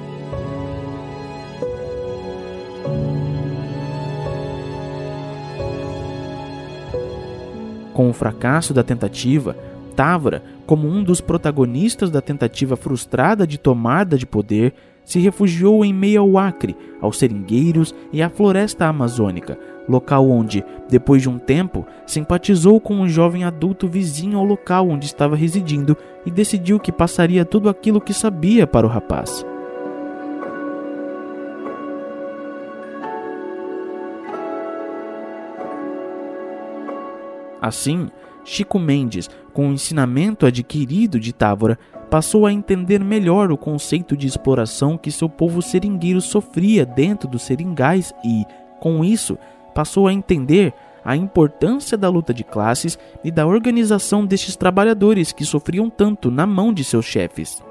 [7.92, 9.56] Com o fracasso da tentativa,
[9.94, 14.72] Távora, como um dos protagonistas da tentativa frustrada de tomada de poder,
[15.04, 21.22] se refugiou em meio ao Acre, aos seringueiros e à floresta amazônica, local onde, depois
[21.22, 26.30] de um tempo, simpatizou com um jovem adulto vizinho ao local onde estava residindo e
[26.30, 29.44] decidiu que passaria tudo aquilo que sabia para o rapaz.
[37.62, 38.10] Assim,
[38.44, 41.78] Chico Mendes, com o ensinamento adquirido de Távora,
[42.10, 47.42] passou a entender melhor o conceito de exploração que seu povo seringueiro sofria dentro dos
[47.42, 48.44] seringais e,
[48.80, 49.38] com isso,
[49.72, 55.44] passou a entender a importância da luta de classes e da organização destes trabalhadores que
[55.44, 57.62] sofriam tanto na mão de seus chefes.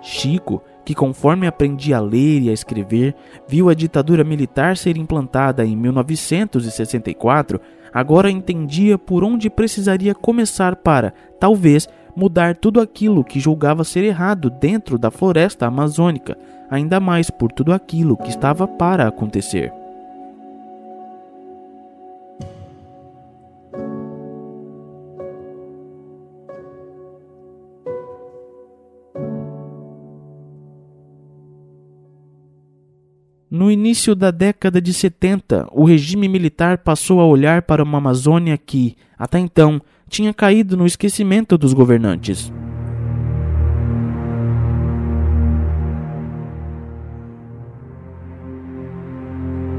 [0.00, 3.14] Chico que, conforme aprendia a ler e a escrever,
[3.48, 7.60] viu a ditadura militar ser implantada em 1964,
[7.92, 14.50] agora entendia por onde precisaria começar para, talvez, mudar tudo aquilo que julgava ser errado
[14.50, 16.36] dentro da floresta amazônica,
[16.70, 19.72] ainda mais por tudo aquilo que estava para acontecer.
[33.54, 38.58] No início da década de 70, o regime militar passou a olhar para uma Amazônia
[38.58, 42.52] que, até então, tinha caído no esquecimento dos governantes.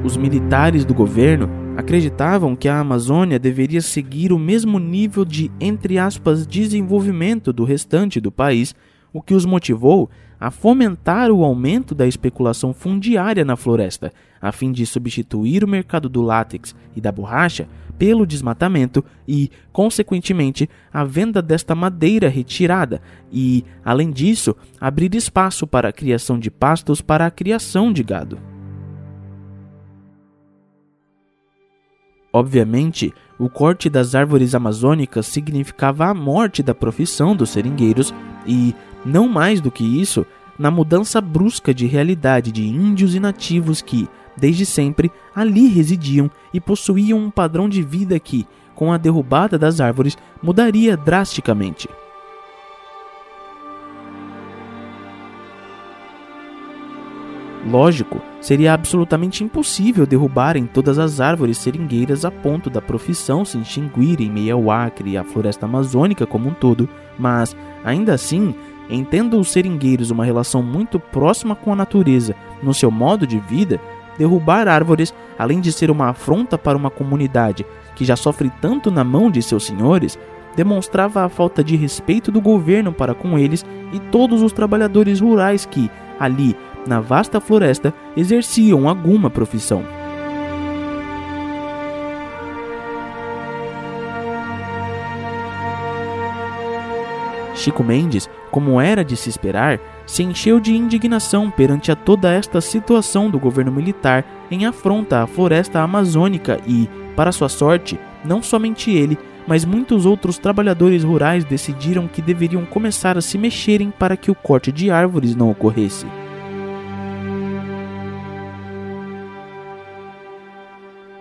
[0.05, 5.97] Os militares do governo acreditavam que a Amazônia deveria seguir o mesmo nível de, entre
[5.97, 8.73] aspas, desenvolvimento do restante do país,
[9.11, 10.09] o que os motivou
[10.39, 16.09] a fomentar o aumento da especulação fundiária na floresta, a fim de substituir o mercado
[16.09, 17.67] do látex e da borracha
[17.97, 25.89] pelo desmatamento e, consequentemente, a venda desta madeira retirada e, além disso, abrir espaço para
[25.89, 28.37] a criação de pastos para a criação de gado.
[32.33, 38.13] Obviamente, o corte das árvores amazônicas significava a morte da profissão dos seringueiros
[38.45, 40.25] e, não mais do que isso,
[40.57, 46.59] na mudança brusca de realidade de índios e nativos que, desde sempre, ali residiam e
[46.59, 51.87] possuíam um padrão de vida que, com a derrubada das árvores, mudaria drasticamente.
[57.67, 64.21] Lógico, seria absolutamente impossível derrubarem todas as árvores seringueiras a ponto da profissão se extinguir
[64.21, 66.87] em meio ao Acre e à floresta amazônica como um todo,
[67.17, 68.53] mas, ainda assim,
[68.89, 73.79] Entendo os seringueiros uma relação muito próxima com a natureza no seu modo de vida,
[74.17, 79.03] derrubar árvores, além de ser uma afronta para uma comunidade que já sofre tanto na
[79.03, 80.19] mão de seus senhores,
[80.55, 85.65] demonstrava a falta de respeito do governo para com eles e todos os trabalhadores rurais
[85.65, 86.55] que, ali,
[86.87, 89.83] na vasta floresta, exerciam alguma profissão.
[97.55, 102.61] Chico Mendes, como era de se esperar, se encheu de indignação perante a toda esta
[102.61, 108.91] situação do governo militar em afronta à floresta amazônica e, para sua sorte, não somente
[108.91, 114.29] ele, mas muitos outros trabalhadores rurais decidiram que deveriam começar a se mexerem para que
[114.29, 116.05] o corte de árvores não ocorresse.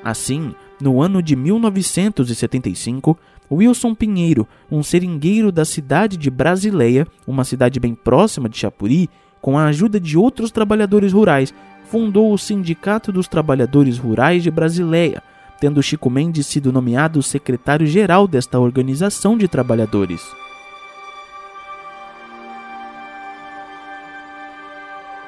[0.02, 3.18] Assim, no ano de 1975,
[3.50, 9.08] Wilson Pinheiro, um seringueiro da cidade de Brasileia, uma cidade bem próxima de Chapuri,
[9.40, 11.52] com a ajuda de outros trabalhadores rurais,
[11.84, 15.22] fundou o Sindicato dos Trabalhadores Rurais de Brasileia,
[15.60, 20.22] tendo Chico Mendes sido nomeado secretário-geral desta organização de trabalhadores.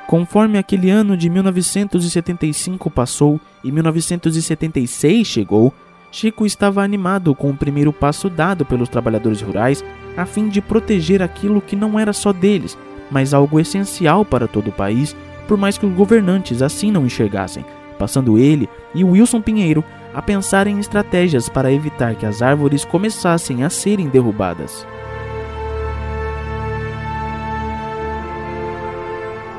[0.07, 5.75] Conforme aquele ano de 1975 passou e 1976 chegou,
[6.17, 9.85] Chico estava animado com o primeiro passo dado pelos trabalhadores rurais
[10.17, 12.79] a fim de proteger aquilo que não era só deles,
[13.11, 15.15] mas algo essencial para todo o país,
[15.47, 17.67] por mais que os governantes assim não enxergassem,
[17.99, 23.63] passando ele e Wilson Pinheiro a pensar em estratégias para evitar que as árvores começassem
[23.63, 24.87] a serem derrubadas.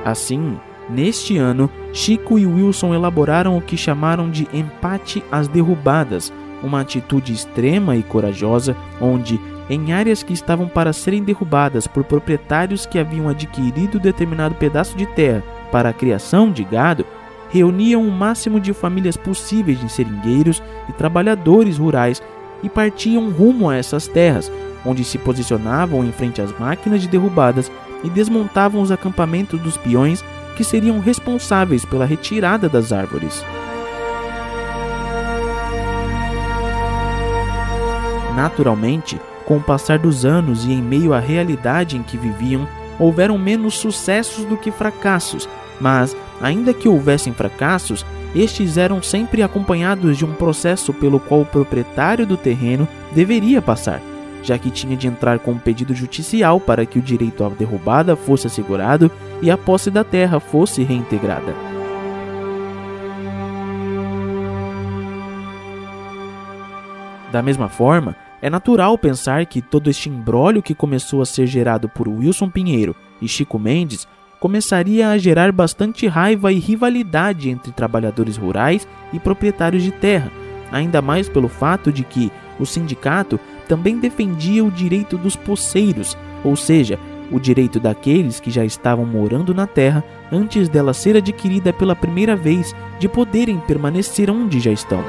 [0.03, 0.57] Assim,
[0.89, 6.33] neste ano, Chico e Wilson elaboraram o que chamaram de empate às derrubadas,
[6.63, 9.39] uma atitude extrema e corajosa, onde,
[9.69, 15.05] em áreas que estavam para serem derrubadas por proprietários que haviam adquirido determinado pedaço de
[15.07, 17.05] terra para a criação de gado,
[17.49, 22.21] reuniam o máximo de famílias possíveis de seringueiros e trabalhadores rurais
[22.63, 24.51] e partiam rumo a essas terras,
[24.85, 27.71] onde se posicionavam em frente às máquinas de derrubadas
[28.03, 30.23] e desmontavam os acampamentos dos peões
[30.55, 33.45] que seriam responsáveis pela retirada das árvores.
[38.38, 42.67] Naturalmente, com o passar dos anos e em meio à realidade em que viviam,
[42.99, 45.49] houveram menos sucessos do que fracassos,
[45.81, 51.45] mas, ainda que houvessem fracassos, estes eram sempre acompanhados de um processo pelo qual o
[51.47, 53.99] proprietário do terreno deveria passar
[54.43, 58.15] já que tinha de entrar com um pedido judicial para que o direito à derrubada
[58.15, 59.11] fosse assegurado
[59.41, 61.53] e a posse da terra fosse reintegrada.
[67.31, 71.89] Da mesma forma, é natural pensar que todo este embrólio que começou a ser gerado
[71.89, 74.07] por Wilson Pinheiro e Chico Mendes
[74.39, 80.31] começaria a gerar bastante raiva e rivalidade entre trabalhadores rurais e proprietários de terra,
[80.71, 86.55] ainda mais pelo fato de que o sindicato também defendia o direito dos poceiros, ou
[86.55, 86.99] seja,
[87.31, 92.35] o direito daqueles que já estavam morando na terra antes dela ser adquirida pela primeira
[92.35, 95.03] vez de poderem permanecer onde já estão.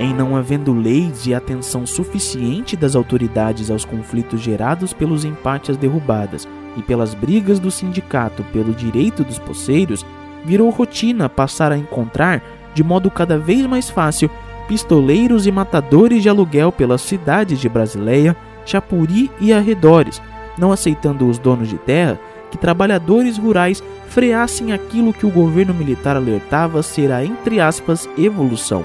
[0.00, 6.48] Em não havendo leis e atenção suficiente das autoridades aos conflitos gerados pelos empates derrubadas
[6.74, 10.06] e pelas brigas do sindicato pelo direito dos poceiros,
[10.42, 12.42] virou rotina passar a encontrar
[12.72, 14.30] de modo cada vez mais fácil,
[14.66, 18.34] pistoleiros e matadores de aluguel pelas cidades de Brasileia,
[18.64, 20.22] Chapuri e arredores,
[20.56, 22.18] não aceitando os donos de terra
[22.50, 28.82] que trabalhadores rurais freassem aquilo que o governo militar alertava ser a, entre aspas, evolução.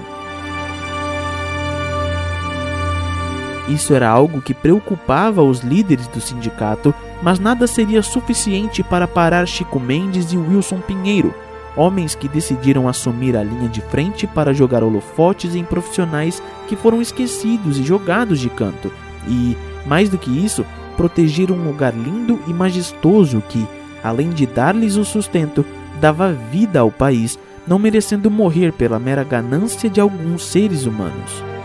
[3.68, 9.46] Isso era algo que preocupava os líderes do sindicato, mas nada seria suficiente para parar
[9.46, 11.34] Chico Mendes e Wilson Pinheiro,
[11.76, 17.02] homens que decidiram assumir a linha de frente para jogar holofotes em profissionais que foram
[17.02, 18.92] esquecidos e jogados de canto,
[19.26, 20.64] e, mais do que isso,
[20.96, 23.66] proteger um lugar lindo e majestoso que,
[24.02, 25.66] além de dar-lhes o sustento,
[26.00, 31.55] dava vida ao país, não merecendo morrer pela mera ganância de alguns seres humanos.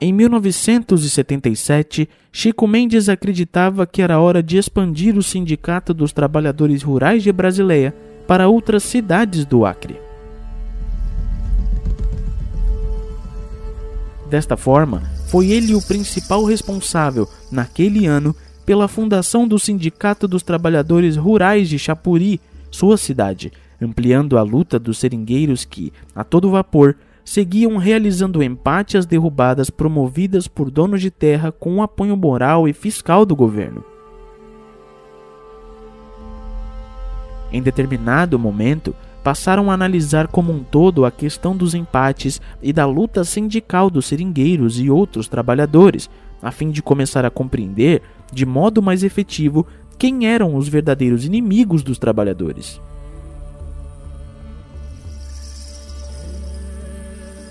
[0.00, 7.20] Em 1977, Chico Mendes acreditava que era hora de expandir o Sindicato dos Trabalhadores Rurais
[7.20, 7.92] de Brasileia
[8.24, 10.00] para outras cidades do Acre.
[14.30, 21.16] Desta forma, foi ele o principal responsável, naquele ano, pela fundação do Sindicato dos Trabalhadores
[21.16, 22.40] Rurais de Chapuri,
[22.70, 26.94] sua cidade, ampliando a luta dos seringueiros que, a todo vapor,
[27.28, 32.72] seguiam realizando empate às derrubadas promovidas por donos de terra com o apoio moral e
[32.72, 33.84] fiscal do governo.
[37.52, 42.86] Em determinado momento, passaram a analisar como um todo a questão dos empates e da
[42.86, 46.08] luta sindical dos seringueiros e outros trabalhadores,
[46.40, 48.00] a fim de começar a compreender,
[48.32, 49.66] de modo mais efetivo,
[49.98, 52.80] quem eram os verdadeiros inimigos dos trabalhadores.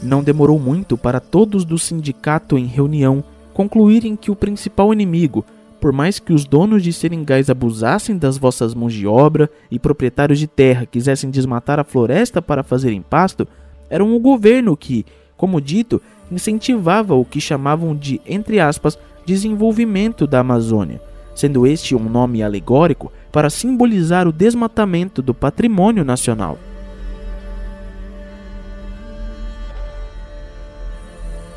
[0.02, 3.24] Não demorou muito para todos do sindicato em reunião
[3.54, 5.44] concluírem que o principal inimigo,
[5.82, 10.38] por mais que os donos de seringais abusassem das vossas mãos de obra e proprietários
[10.38, 13.48] de terra quisessem desmatar a floresta para fazerem pasto,
[13.90, 20.40] eram o governo que, como dito, incentivava o que chamavam de, entre aspas, desenvolvimento da
[20.40, 21.02] Amazônia,
[21.36, 26.60] sendo este um nome alegórico para simbolizar o desmatamento do patrimônio nacional.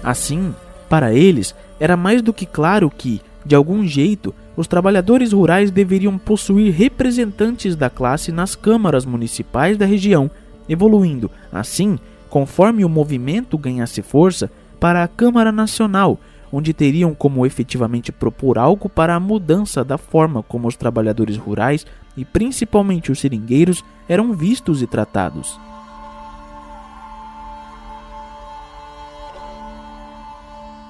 [0.03, 0.55] Assim,
[0.89, 6.19] Para eles, era mais do que claro que, de algum jeito, os trabalhadores rurais deveriam
[6.19, 10.29] possuir representantes da classe nas câmaras municipais da região,
[10.69, 11.97] evoluindo, assim,
[12.29, 16.19] conforme o movimento ganhasse força, para a Câmara Nacional,
[16.53, 21.87] onde teriam como efetivamente propor algo para a mudança da forma como os trabalhadores rurais
[22.17, 25.59] e principalmente os seringueiros eram vistos e tratados.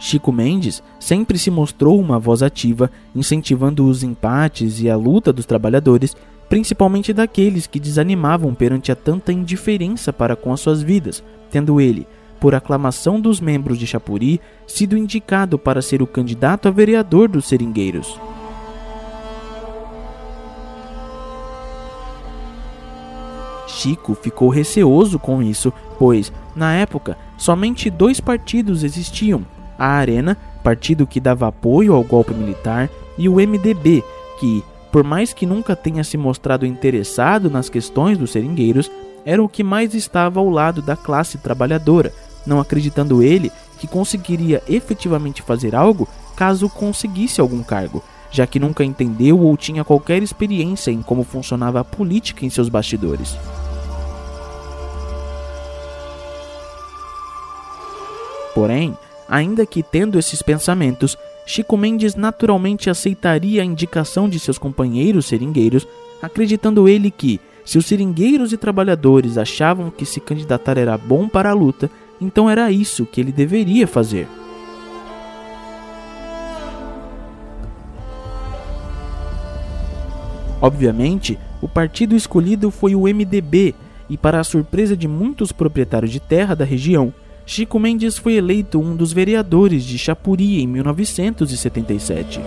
[0.01, 5.45] Chico Mendes sempre se mostrou uma voz ativa, incentivando os empates e a luta dos
[5.45, 6.17] trabalhadores,
[6.49, 12.09] principalmente daqueles que desanimavam perante a tanta indiferença para com as suas vidas, tendo ele,
[12.41, 17.45] por aclamação dos membros de Chapuri, sido indicado para ser o candidato a vereador dos
[17.45, 18.19] seringueiros.
[23.69, 29.45] Chico ficou receoso com isso, pois, na época, somente dois partidos existiam
[29.81, 34.05] a Arena, partido que dava apoio ao golpe militar, e o MDB,
[34.39, 34.63] que,
[34.93, 38.91] por mais que nunca tenha se mostrado interessado nas questões dos seringueiros,
[39.25, 42.13] era o que mais estava ao lado da classe trabalhadora,
[42.47, 46.07] não acreditando ele que conseguiria efetivamente fazer algo
[46.37, 51.81] caso conseguisse algum cargo, já que nunca entendeu ou tinha qualquer experiência em como funcionava
[51.81, 53.37] a política em seus bastidores.
[58.55, 58.97] Porém,
[59.31, 61.17] Ainda que tendo esses pensamentos,
[61.47, 65.87] Chico Mendes naturalmente aceitaria a indicação de seus companheiros seringueiros,
[66.21, 71.51] acreditando ele que, se os seringueiros e trabalhadores achavam que se candidatar era bom para
[71.51, 71.89] a luta,
[72.21, 74.27] então era isso que ele deveria fazer.
[80.61, 83.77] Obviamente, o partido escolhido foi o MDB,
[84.09, 87.15] e para a surpresa de muitos proprietários de terra da região,
[87.47, 92.41] Chico Mendes foi eleito um dos vereadores de Chapuri em 1977.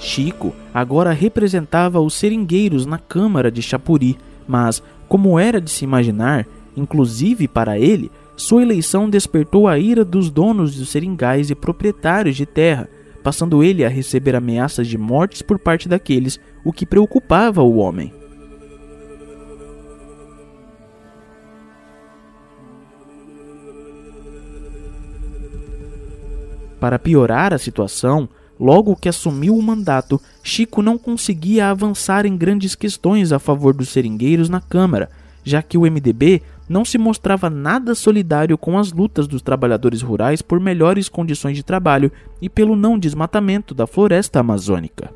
[0.00, 4.16] Chico agora representava os seringueiros na Câmara de Chapuri,
[4.46, 6.46] mas, como era de se imaginar,
[6.76, 12.46] inclusive para ele, sua eleição despertou a ira dos donos dos seringais e proprietários de
[12.46, 12.88] terra,
[13.22, 18.12] passando ele a receber ameaças de mortes por parte daqueles, o que preocupava o homem.
[26.80, 32.74] Para piorar a situação, logo que assumiu o mandato, Chico não conseguia avançar em grandes
[32.74, 35.10] questões a favor dos seringueiros na Câmara,
[35.42, 40.42] já que o MDB não se mostrava nada solidário com as lutas dos trabalhadores rurais
[40.42, 45.10] por melhores condições de trabalho e pelo não desmatamento da floresta amazônica.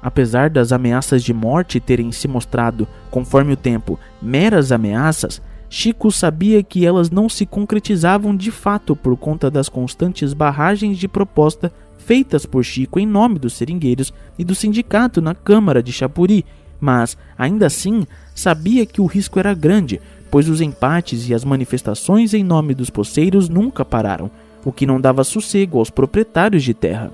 [0.00, 6.62] Apesar das ameaças de morte terem se mostrado, conforme o tempo, meras ameaças, Chico sabia
[6.62, 12.46] que elas não se concretizavam de fato por conta das constantes barragens de proposta feitas
[12.46, 16.46] por Chico em nome dos seringueiros e do sindicato na Câmara de Chapuri,
[16.80, 20.00] mas, ainda assim, sabia que o risco era grande,
[20.30, 24.30] pois os empates e as manifestações em nome dos poceiros nunca pararam,
[24.64, 27.10] o que não dava sossego aos proprietários de terra.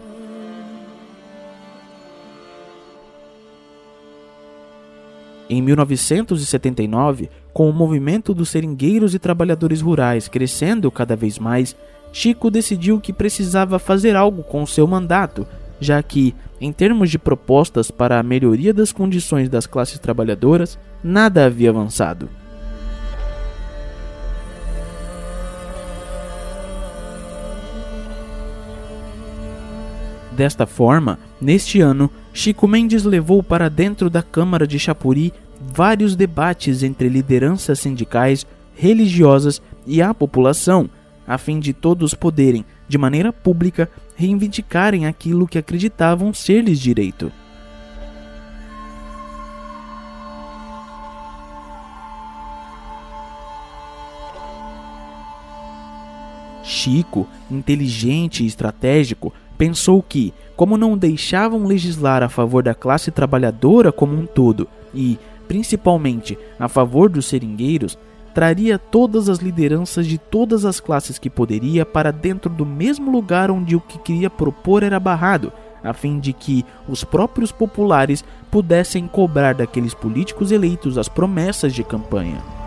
[5.49, 11.77] Em 1979, com o movimento dos seringueiros e trabalhadores rurais crescendo cada vez mais,
[12.13, 15.47] Chico decidiu que precisava fazer algo com seu mandato,
[15.81, 21.47] já que, em termos de propostas para a melhoria das condições das classes trabalhadoras, nada
[21.47, 22.29] havia avançado.
[30.31, 36.83] Desta forma, neste ano, Chico Mendes levou para dentro da Câmara de Chapuri vários debates
[36.83, 40.89] entre lideranças sindicais, religiosas e a população,
[41.27, 47.31] a fim de todos poderem, de maneira pública, reivindicarem aquilo que acreditavam ser-lhes direito.
[56.63, 63.93] Chico, inteligente e estratégico, pensou que, como não deixavam legislar a favor da classe trabalhadora
[63.93, 67.97] como um todo e, principalmente, a favor dos seringueiros,
[68.35, 73.53] traria todas as lideranças de todas as classes que poderia para dentro do mesmo lugar
[73.53, 79.07] onde o que queria propor era barrado, a fim de que os próprios populares pudessem
[79.07, 82.62] cobrar daqueles políticos eleitos as promessas de campanha.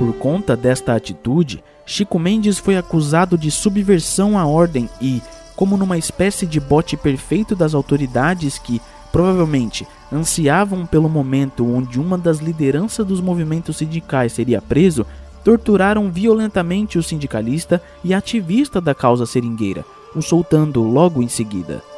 [0.00, 5.20] Por conta desta atitude, Chico Mendes foi acusado de subversão à ordem e,
[5.54, 8.80] como numa espécie de bote perfeito das autoridades que,
[9.12, 15.04] provavelmente, ansiavam pelo momento onde uma das lideranças dos movimentos sindicais seria preso,
[15.44, 19.84] torturaram violentamente o sindicalista e ativista da causa seringueira,
[20.16, 21.89] o soltando logo em seguida.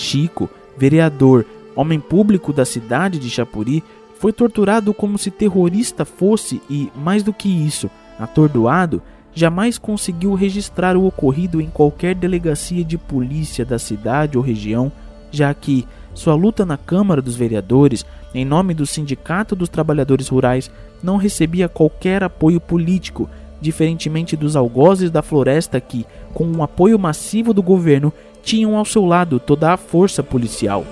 [0.00, 0.48] Chico,
[0.78, 1.44] vereador,
[1.76, 3.84] homem público da cidade de Chapuri,
[4.18, 9.02] foi torturado como se terrorista fosse e, mais do que isso, atordoado,
[9.34, 14.90] jamais conseguiu registrar o ocorrido em qualquer delegacia de polícia da cidade ou região,
[15.30, 20.70] já que sua luta na Câmara dos Vereadores, em nome do Sindicato dos Trabalhadores Rurais,
[21.02, 23.28] não recebia qualquer apoio político,
[23.60, 28.12] diferentemente dos algozes da floresta que, com o um apoio massivo do governo,
[28.42, 30.84] tinham ao seu lado toda a força policial.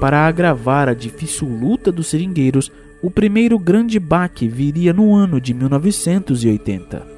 [0.00, 2.70] Para agravar a difícil luta dos seringueiros,
[3.02, 7.17] o primeiro grande baque viria no ano de 1980.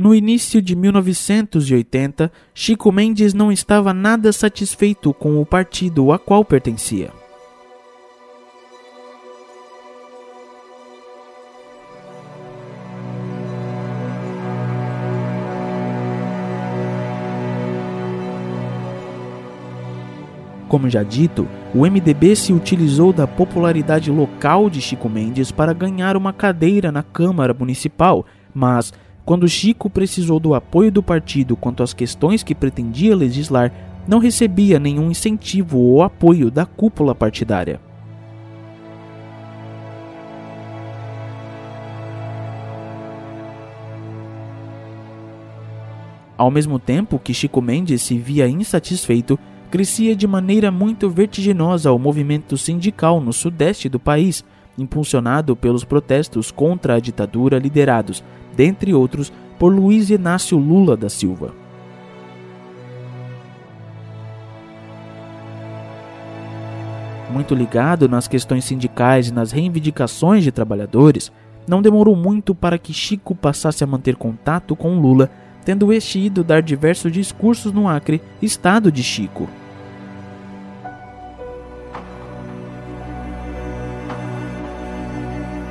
[0.00, 6.42] No início de 1980, Chico Mendes não estava nada satisfeito com o partido a qual
[6.42, 7.10] pertencia.
[20.66, 26.16] Como já dito, o MDB se utilizou da popularidade local de Chico Mendes para ganhar
[26.16, 28.24] uma cadeira na Câmara Municipal,
[28.54, 28.94] mas
[29.24, 33.72] quando Chico precisou do apoio do partido quanto às questões que pretendia legislar,
[34.06, 37.80] não recebia nenhum incentivo ou apoio da cúpula partidária.
[46.36, 49.38] Ao mesmo tempo que Chico Mendes se via insatisfeito,
[49.70, 54.42] crescia de maneira muito vertiginosa o movimento sindical no sudeste do país,
[54.80, 58.24] impulsionado pelos protestos contra a ditadura liderados
[58.56, 61.54] dentre outros, por Luiz Inácio Lula da Silva.
[67.30, 71.30] Muito ligado nas questões sindicais e nas reivindicações de trabalhadores,
[71.68, 75.30] não demorou muito para que Chico passasse a manter contato com Lula,
[75.64, 79.48] tendo este ido dar diversos discursos no Acre, estado de Chico.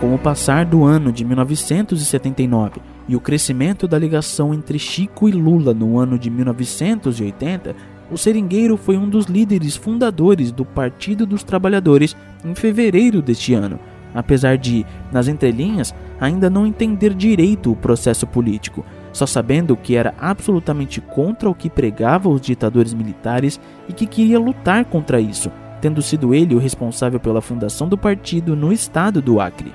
[0.10, 5.32] Com o passar do ano de 1979 e o crescimento da ligação entre Chico e
[5.32, 7.76] Lula no ano de 1980,
[8.10, 13.80] o seringueiro foi um dos líderes fundadores do Partido dos Trabalhadores em fevereiro deste ano,
[14.12, 18.84] apesar de, nas entrelinhas, ainda não entender direito o processo político,
[19.14, 24.40] só sabendo que era absolutamente contra o que pregava os ditadores militares e que queria
[24.40, 29.40] lutar contra isso, tendo sido ele o responsável pela fundação do partido no estado do
[29.40, 29.72] Acre.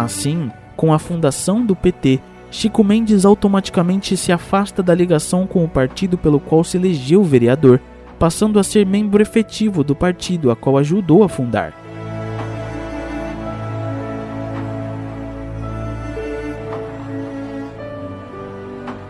[0.00, 2.20] Assim, com a fundação do PT,
[2.50, 7.78] Chico Mendes automaticamente se afasta da ligação com o partido pelo qual se elegeu vereador,
[8.18, 11.74] passando a ser membro efetivo do partido a qual ajudou a fundar.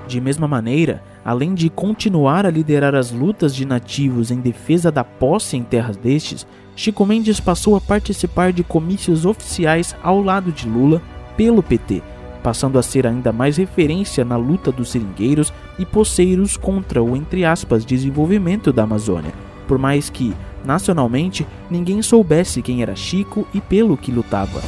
[0.08, 5.04] De mesma maneira, além de continuar a liderar as lutas de nativos em defesa da
[5.04, 6.44] posse em terras destes,
[6.80, 11.02] Chico Mendes passou a participar de comícios oficiais ao lado de Lula
[11.36, 12.02] pelo PT,
[12.42, 17.44] passando a ser ainda mais referência na luta dos seringueiros e poceiros contra o entre
[17.44, 19.34] aspas desenvolvimento da Amazônia,
[19.68, 24.62] por mais que, nacionalmente, ninguém soubesse quem era Chico e pelo que lutava.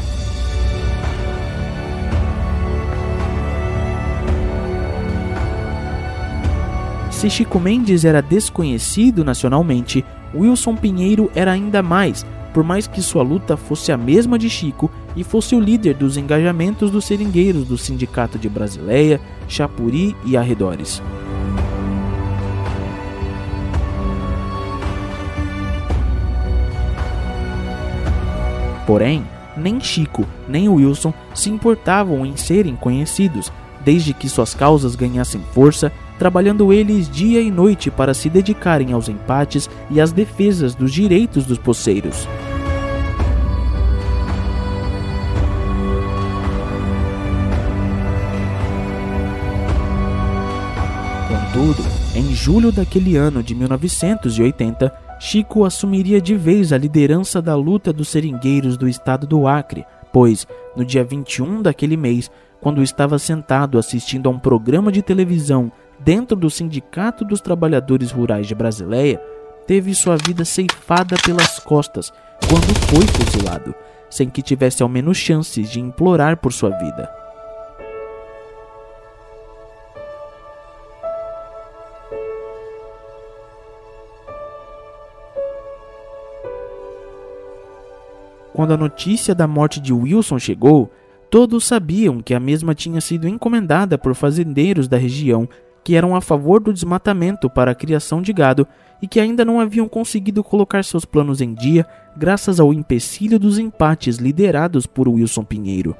[7.10, 10.04] Se Chico Mendes era desconhecido nacionalmente,
[10.34, 14.90] Wilson Pinheiro era ainda mais, por mais que sua luta fosse a mesma de Chico
[15.16, 21.02] e fosse o líder dos engajamentos dos seringueiros do Sindicato de Brasileia, Chapuri e arredores.
[28.86, 29.24] Porém,
[29.56, 33.52] nem Chico nem Wilson se importavam em serem conhecidos,
[33.84, 35.92] desde que suas causas ganhassem força
[36.22, 41.44] trabalhando eles dia e noite para se dedicarem aos empates e às defesas dos direitos
[41.44, 42.28] dos poceiros.
[51.28, 51.82] Contudo,
[52.14, 58.06] em julho daquele ano de 1980, Chico assumiria de vez a liderança da luta dos
[58.06, 60.46] seringueiros do estado do Acre, pois,
[60.76, 66.36] no dia 21 daquele mês, quando estava sentado assistindo a um programa de televisão dentro
[66.36, 69.20] do Sindicato dos Trabalhadores Rurais de Brasileia,
[69.66, 72.12] teve sua vida ceifada pelas costas
[72.48, 73.74] quando foi fuzilado,
[74.10, 77.08] sem que tivesse ao menos chances de implorar por sua vida.
[88.52, 90.90] Quando a notícia da morte de Wilson chegou,
[91.30, 95.48] todos sabiam que a mesma tinha sido encomendada por fazendeiros da região
[95.84, 98.66] que eram a favor do desmatamento para a criação de gado
[99.00, 103.58] e que ainda não haviam conseguido colocar seus planos em dia graças ao empecilho dos
[103.58, 105.96] empates liderados por Wilson Pinheiro.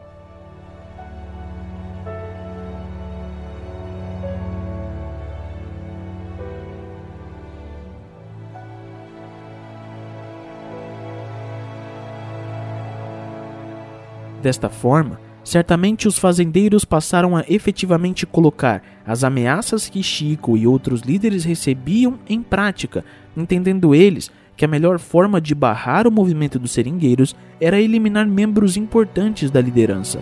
[14.43, 21.01] Desta forma, certamente os fazendeiros passaram a efetivamente colocar as ameaças que Chico e outros
[21.01, 23.05] líderes recebiam em prática,
[23.37, 28.77] entendendo eles que a melhor forma de barrar o movimento dos seringueiros era eliminar membros
[28.77, 30.21] importantes da liderança.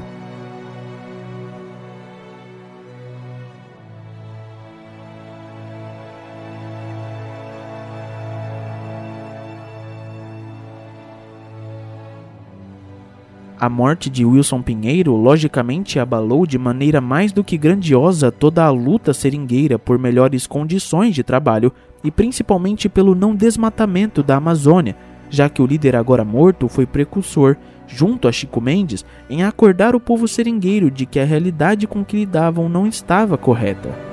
[13.60, 18.70] A morte de Wilson Pinheiro logicamente abalou de maneira mais do que grandiosa toda a
[18.70, 21.70] luta seringueira por melhores condições de trabalho
[22.02, 24.96] e principalmente pelo não desmatamento da Amazônia,
[25.28, 27.54] já que o líder agora morto foi precursor,
[27.86, 32.16] junto a Chico Mendes, em acordar o povo seringueiro de que a realidade com que
[32.16, 34.09] lidavam não estava correta.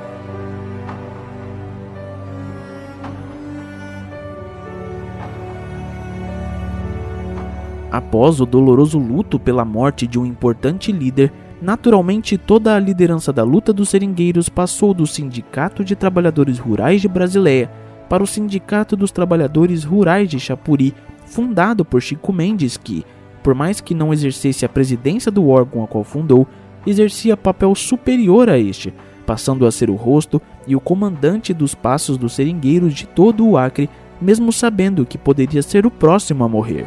[7.92, 11.32] Após o doloroso luto pela morte de um importante líder,
[11.62, 17.08] naturalmente toda a liderança da luta dos seringueiros passou do Sindicato de Trabalhadores Rurais de
[17.08, 17.72] Brasileia
[18.10, 20.94] para o Sindicato dos Trabalhadores Rurais de Chapuri,
[21.26, 23.06] fundado por Chico Mendes, que,
[23.42, 26.48] por mais que não exercesse a presidência do órgão a qual fundou,
[26.86, 28.94] exercia papel superior a este,
[29.26, 33.58] passando a ser o rosto e o comandante dos passos dos seringueiros de todo o
[33.58, 33.90] Acre,
[34.22, 36.86] mesmo sabendo que poderia ser o próximo a morrer.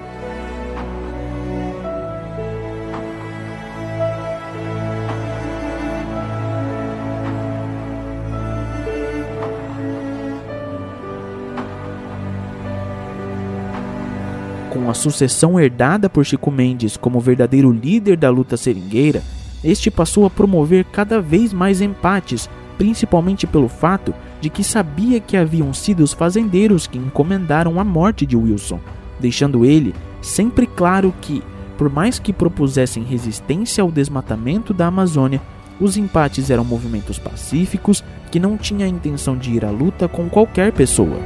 [14.91, 19.23] Com a sucessão herdada por Chico Mendes como verdadeiro líder da luta seringueira,
[19.63, 25.37] este passou a promover cada vez mais empates, principalmente pelo fato de que sabia que
[25.37, 28.81] haviam sido os fazendeiros que encomendaram a morte de Wilson,
[29.21, 31.41] deixando ele sempre claro que,
[31.79, 35.41] por mais que propusessem resistência ao desmatamento da Amazônia,
[35.81, 40.29] os empates eram movimentos pacíficos que não tinham a intenção de ir à luta com
[40.29, 41.17] qualquer pessoa.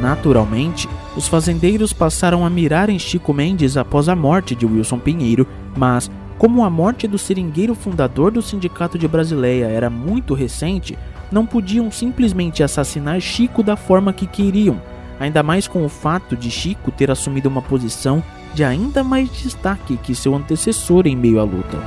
[0.00, 5.46] Naturalmente, os fazendeiros passaram a mirar em Chico Mendes após a morte de Wilson Pinheiro,
[5.76, 10.96] mas, como a morte do seringueiro fundador do Sindicato de Brasileia era muito recente,
[11.30, 14.80] não podiam simplesmente assassinar Chico da forma que queriam,
[15.18, 18.22] ainda mais com o fato de Chico ter assumido uma posição
[18.54, 21.78] de ainda mais destaque que seu antecessor em meio à luta.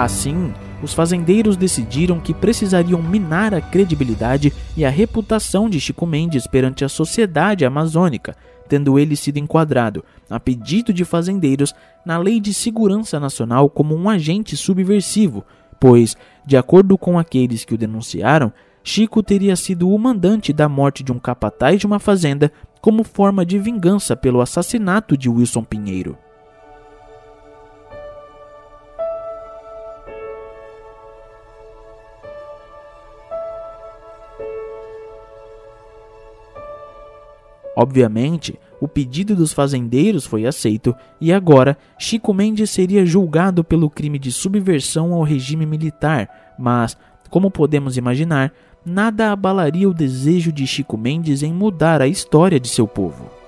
[0.00, 0.50] Assim,
[0.82, 6.86] os fazendeiros decidiram que precisariam minar a credibilidade e a reputação de Chico Mendes perante
[6.86, 8.34] a sociedade amazônica,
[8.66, 14.08] tendo ele sido enquadrado, a pedido de fazendeiros, na Lei de Segurança Nacional como um
[14.08, 15.44] agente subversivo,
[15.78, 18.50] pois, de acordo com aqueles que o denunciaram,
[18.82, 23.44] Chico teria sido o mandante da morte de um capataz de uma fazenda como forma
[23.44, 26.16] de vingança pelo assassinato de Wilson Pinheiro.
[37.76, 44.18] Obviamente, o pedido dos fazendeiros foi aceito e agora Chico Mendes seria julgado pelo crime
[44.18, 46.96] de subversão ao regime militar, mas,
[47.28, 48.52] como podemos imaginar,
[48.84, 53.39] nada abalaria o desejo de Chico Mendes em mudar a história de seu povo.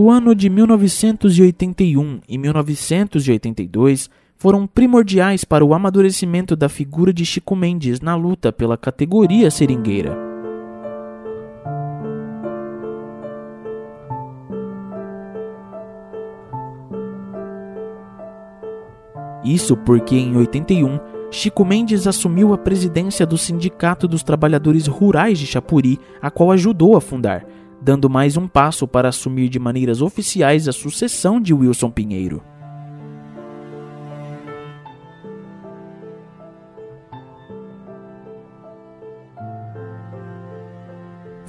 [0.00, 7.56] O ano de 1981 e 1982 foram primordiais para o amadurecimento da figura de Chico
[7.56, 10.16] Mendes na luta pela categoria seringueira.
[19.44, 25.46] Isso porque em 81 Chico Mendes assumiu a presidência do Sindicato dos Trabalhadores Rurais de
[25.46, 27.44] Chapuri, a qual ajudou a fundar,
[27.80, 32.42] dando mais um passo para assumir de maneiras oficiais a sucessão de Wilson Pinheiro.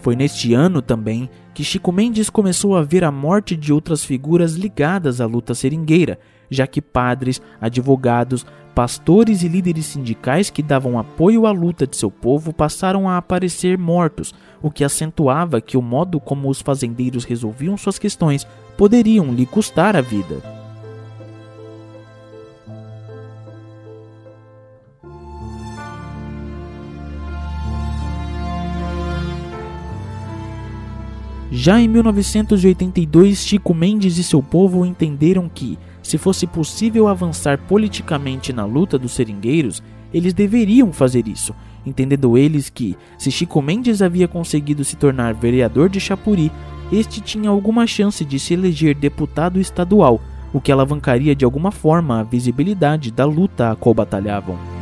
[0.02, 4.54] Foi neste ano também que Chico Mendes começou a ver a morte de outras figuras
[4.54, 6.18] ligadas à luta seringueira,
[6.50, 8.46] já que padres, advogados,
[8.80, 13.78] pastores e líderes sindicais que davam apoio à luta de seu povo passaram a aparecer
[13.78, 19.46] mortos, o que acentuava que o modo como os fazendeiros resolviam suas questões poderiam lhe
[19.46, 20.42] custar a vida.
[31.52, 35.78] Já em 1982, Chico Mendes e seu povo entenderam que,
[36.10, 41.54] se fosse possível avançar politicamente na luta dos seringueiros, eles deveriam fazer isso,
[41.86, 46.52] entendendo eles que, se Chico Mendes havia conseguido se tornar vereador de Chapuri,
[46.92, 50.20] este tinha alguma chance de se eleger deputado estadual,
[50.52, 54.79] o que alavancaria de alguma forma a visibilidade da luta a qual batalhavam.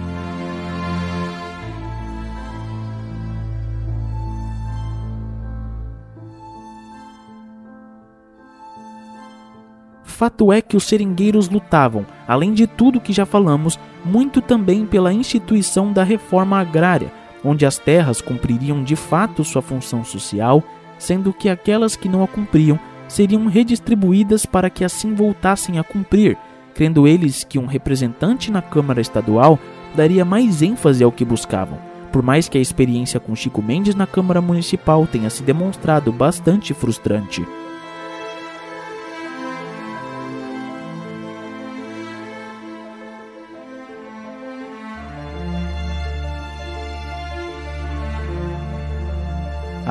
[10.18, 15.14] Fato é que os seringueiros lutavam, além de tudo que já falamos, muito também pela
[15.14, 17.14] instituição da reforma agrária,
[17.46, 20.64] onde as terras cumpririam de fato sua função social,
[20.98, 26.36] sendo que aquelas que não a cumpriam seriam redistribuídas para que assim voltassem a cumprir,
[26.74, 29.60] crendo eles que um representante na Câmara Estadual
[29.96, 31.78] daria mais ênfase ao que buscavam.
[32.12, 36.74] Por mais que a experiência com Chico Mendes na Câmara Municipal tenha se demonstrado bastante
[36.74, 37.46] frustrante.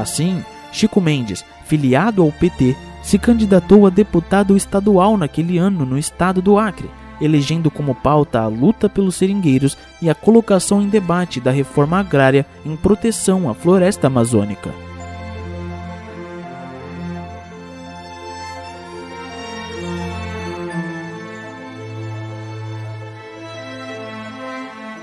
[0.06, 0.40] Assim,
[0.70, 6.56] Chico Mendes, filiado ao PT, se candidatou a deputado estadual naquele ano no estado do
[6.56, 6.88] Acre,
[7.20, 12.46] elegendo como pauta a luta pelos seringueiros e a colocação em debate da reforma agrária
[12.64, 14.72] em proteção à floresta amazônica.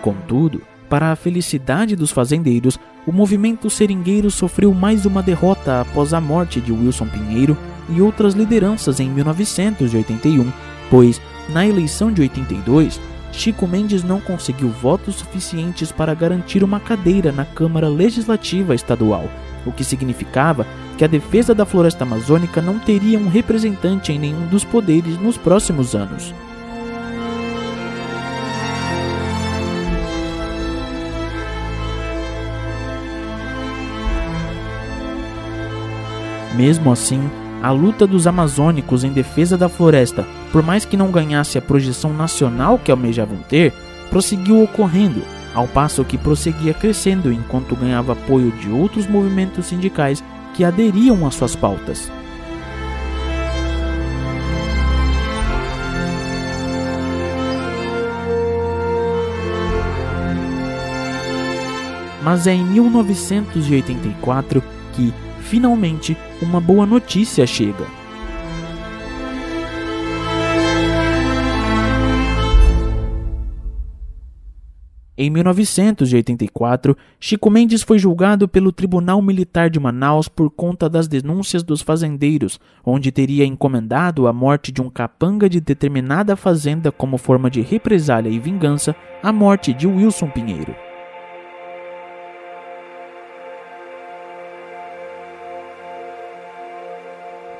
[0.01, 6.21] Contudo, para a felicidade dos fazendeiros, o movimento seringueiro sofreu mais uma derrota após a
[6.21, 7.57] morte de Wilson Pinheiro
[7.89, 10.51] e outras lideranças em 1981,
[10.89, 12.99] pois, na eleição de 82,
[13.31, 19.29] Chico Mendes não conseguiu votos suficientes para garantir uma cadeira na Câmara Legislativa Estadual,
[19.65, 20.65] o que significava
[20.97, 25.37] que a defesa da floresta amazônica não teria um representante em nenhum dos poderes nos
[25.37, 26.33] próximos anos.
[36.55, 37.29] Mesmo assim,
[37.61, 42.13] a luta dos amazônicos em defesa da floresta, por mais que não ganhasse a projeção
[42.13, 43.73] nacional que almejavam ter,
[44.09, 45.21] prosseguiu ocorrendo,
[45.55, 50.23] ao passo que prosseguia crescendo enquanto ganhava apoio de outros movimentos sindicais
[50.53, 52.11] que aderiam às suas pautas.
[62.23, 65.13] Mas é em 1984 que,
[65.43, 67.85] finalmente, uma boa notícia chega.
[75.15, 81.61] Em 1984, Chico Mendes foi julgado pelo Tribunal Militar de Manaus por conta das denúncias
[81.61, 87.47] dos fazendeiros, onde teria encomendado a morte de um capanga de determinada fazenda como forma
[87.47, 90.75] de represália e vingança à morte de Wilson Pinheiro.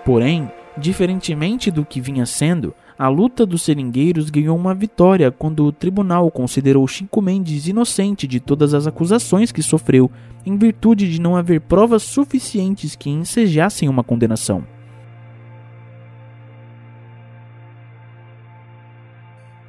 [0.06, 5.72] Porém, diferentemente do que vinha sendo, a luta dos seringueiros ganhou uma vitória quando o
[5.72, 10.12] tribunal considerou Chico Mendes inocente de todas as acusações que sofreu,
[10.46, 14.64] em virtude de não haver provas suficientes que ensejassem uma condenação.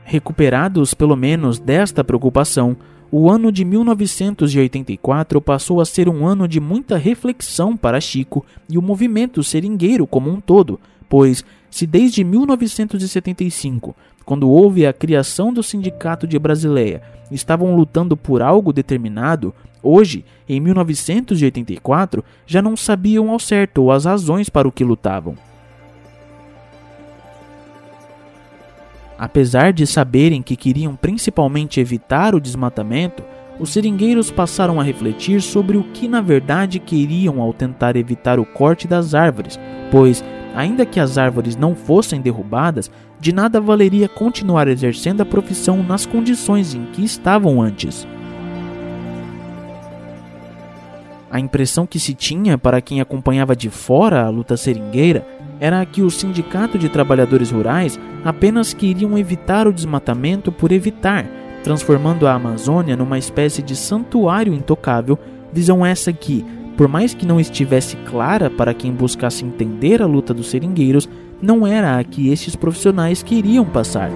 [0.05, 2.76] Recuperados pelo menos desta preocupação,
[3.17, 8.77] o ano de 1984 passou a ser um ano de muita reflexão para Chico e
[8.77, 13.95] o movimento seringueiro como um todo, pois, se desde 1975,
[14.25, 20.59] quando houve a criação do Sindicato de Brasileia, estavam lutando por algo determinado, hoje, em
[20.59, 25.37] 1984, já não sabiam ao certo as razões para o que lutavam.
[29.19, 33.23] Apesar de saberem que queriam principalmente evitar o desmatamento,
[33.59, 38.45] os seringueiros passaram a refletir sobre o que na verdade queriam ao tentar evitar o
[38.45, 39.59] corte das árvores,
[39.91, 42.91] pois, ainda que as árvores não fossem derrubadas,
[43.21, 48.07] de nada valeria continuar exercendo a profissão nas condições em que estavam antes.
[51.31, 55.27] A impressão que se tinha para quem acompanhava de fora a luta seringueira
[55.61, 61.26] era que o Sindicato de Trabalhadores Rurais apenas queriam evitar o desmatamento por evitar,
[61.62, 65.18] transformando a Amazônia numa espécie de santuário intocável,
[65.52, 66.44] visão essa que,
[66.76, 71.09] por mais que não estivesse clara para quem buscasse entender a luta dos seringueiros,
[71.40, 74.11] não era a que estes profissionais queriam passar.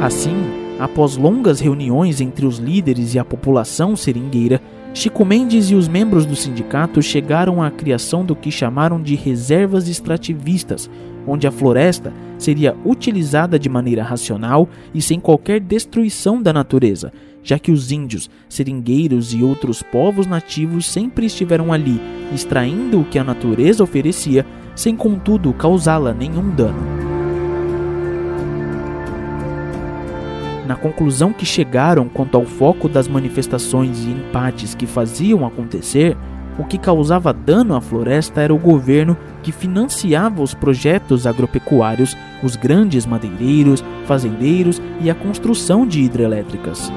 [0.00, 0.34] Assim,
[0.78, 4.60] após longas reuniões entre os líderes e a população seringueira,
[4.94, 9.88] Chico Mendes e os membros do sindicato chegaram à criação do que chamaram de reservas
[9.88, 10.88] extrativistas,
[11.26, 17.10] onde a floresta seria utilizada de maneira racional e sem qualquer destruição da natureza,
[17.42, 21.98] já que os índios, seringueiros e outros povos nativos sempre estiveram ali,
[22.32, 24.44] extraindo o que a natureza oferecia,
[24.76, 27.11] sem contudo causá-la nenhum dano.
[30.72, 36.16] Na conclusão que chegaram quanto ao foco das manifestações e empates que faziam acontecer,
[36.58, 42.56] o que causava dano à floresta era o governo que financiava os projetos agropecuários, os
[42.56, 46.90] grandes madeireiros, fazendeiros e a construção de hidrelétricas.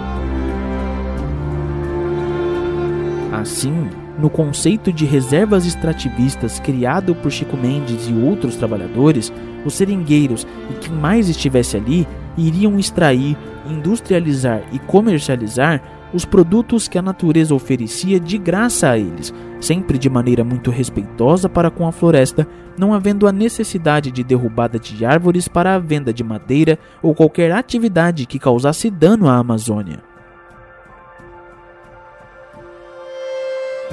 [3.33, 9.33] Assim, no conceito de reservas extrativistas criado por Chico Mendes e outros trabalhadores,
[9.65, 12.07] os seringueiros e quem mais estivesse ali
[12.37, 13.37] iriam extrair,
[13.69, 15.81] industrializar e comercializar
[16.13, 21.49] os produtos que a natureza oferecia de graça a eles, sempre de maneira muito respeitosa
[21.49, 26.13] para com a floresta, não havendo a necessidade de derrubada de árvores para a venda
[26.13, 29.99] de madeira ou qualquer atividade que causasse dano à Amazônia.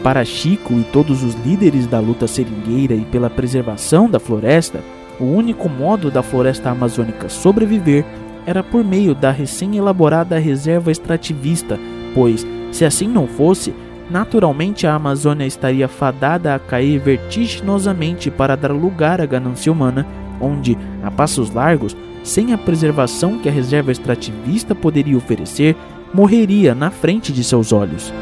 [0.02, 4.80] Para Chico e todos os líderes da luta seringueira e pela preservação da floresta,
[5.20, 8.04] o único modo da floresta amazônica sobreviver
[8.46, 11.78] era por meio da recém-elaborada reserva extrativista,
[12.14, 13.74] pois, se assim não fosse,
[14.10, 20.06] naturalmente a Amazônia estaria fadada a cair vertiginosamente para dar lugar à ganância humana,
[20.40, 25.76] onde, a passos largos, sem a preservação que a reserva extrativista poderia oferecer,
[26.12, 28.12] morreria na frente de seus olhos.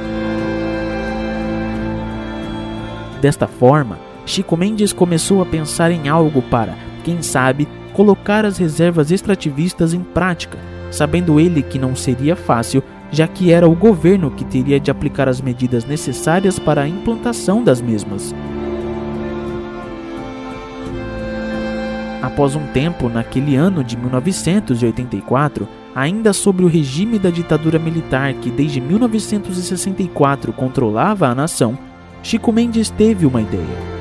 [3.20, 7.68] Desta forma, Chico Mendes começou a pensar em algo para, quem sabe,
[8.00, 10.56] colocar as reservas extrativistas em prática,
[10.90, 15.28] sabendo ele que não seria fácil, já que era o governo que teria de aplicar
[15.28, 18.34] as medidas necessárias para a implantação das mesmas.
[22.22, 28.50] Após um tempo, naquele ano de 1984, ainda sob o regime da ditadura militar que
[28.50, 31.78] desde 1964 controlava a nação,
[32.22, 33.99] Chico Mendes teve uma ideia.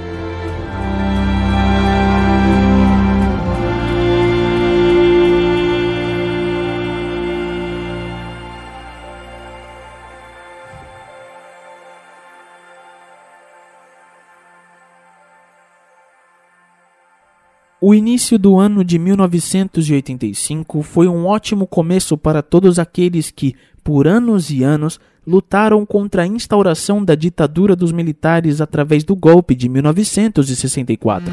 [17.82, 24.05] O início do ano de 1985 foi um ótimo começo para todos aqueles que, por
[24.05, 29.69] anos e anos, lutaram contra a instauração da ditadura dos militares através do golpe de
[29.69, 31.32] 1964.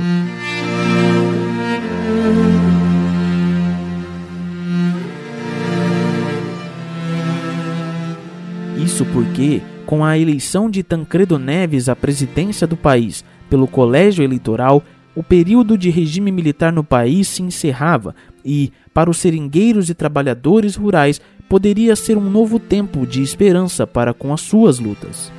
[8.76, 14.80] Isso porque, com a eleição de Tancredo Neves à presidência do país pelo Colégio Eleitoral,
[15.17, 18.14] o período de regime militar no país se encerrava
[18.45, 24.12] e, para os seringueiros e trabalhadores rurais, poderia ser um novo tempo de esperança para
[24.12, 25.33] com as suas lutas.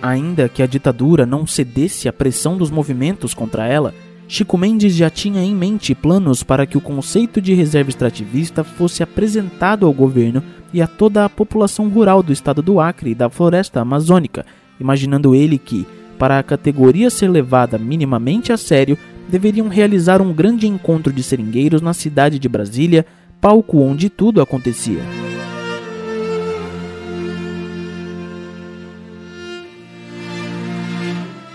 [0.00, 3.94] Ainda que a ditadura não cedesse à pressão dos movimentos contra ela,
[4.26, 9.02] Chico Mendes já tinha em mente planos para que o conceito de reserva extrativista fosse
[9.02, 10.42] apresentado ao governo
[10.72, 14.46] e a toda a população rural do estado do Acre e da floresta amazônica,
[14.80, 15.86] imaginando ele que,
[16.18, 18.96] para a categoria ser levada minimamente a sério,
[19.28, 23.06] deveriam realizar um grande encontro de seringueiros na cidade de Brasília,
[23.40, 25.00] palco onde tudo acontecia.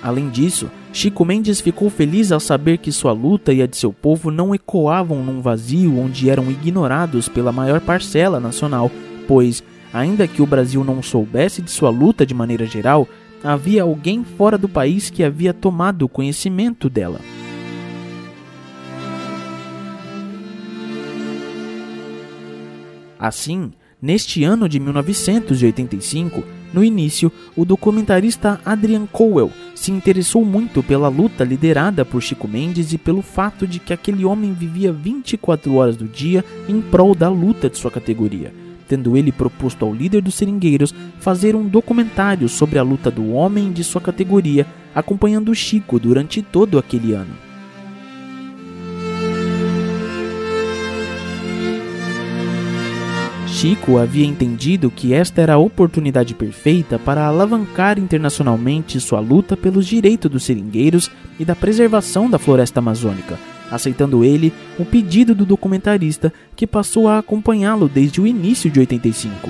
[0.01, 3.93] Além disso, Chico Mendes ficou feliz ao saber que sua luta e a de seu
[3.93, 8.89] povo não ecoavam num vazio onde eram ignorados pela maior parcela nacional,
[9.27, 13.07] pois, ainda que o Brasil não soubesse de sua luta de maneira geral,
[13.43, 17.19] havia alguém fora do país que havia tomado conhecimento dela.
[23.19, 23.71] Assim,
[24.01, 26.43] neste ano de 1985,
[26.73, 32.93] no início, o documentarista Adrian Cowell se interessou muito pela luta liderada por Chico Mendes
[32.93, 37.29] e pelo fato de que aquele homem vivia 24 horas do dia em prol da
[37.29, 38.51] luta de sua categoria,
[38.87, 43.71] tendo ele proposto ao líder dos seringueiros fazer um documentário sobre a luta do homem
[43.71, 44.65] de sua categoria,
[44.95, 47.46] acompanhando Chico durante todo aquele ano.
[53.57, 59.87] Chico havia entendido que esta era a oportunidade perfeita para alavancar internacionalmente sua luta pelos
[59.87, 63.39] direitos dos seringueiros e da preservação da floresta amazônica,
[63.71, 69.49] aceitando ele o pedido do documentarista que passou a acompanhá-lo desde o início de 85.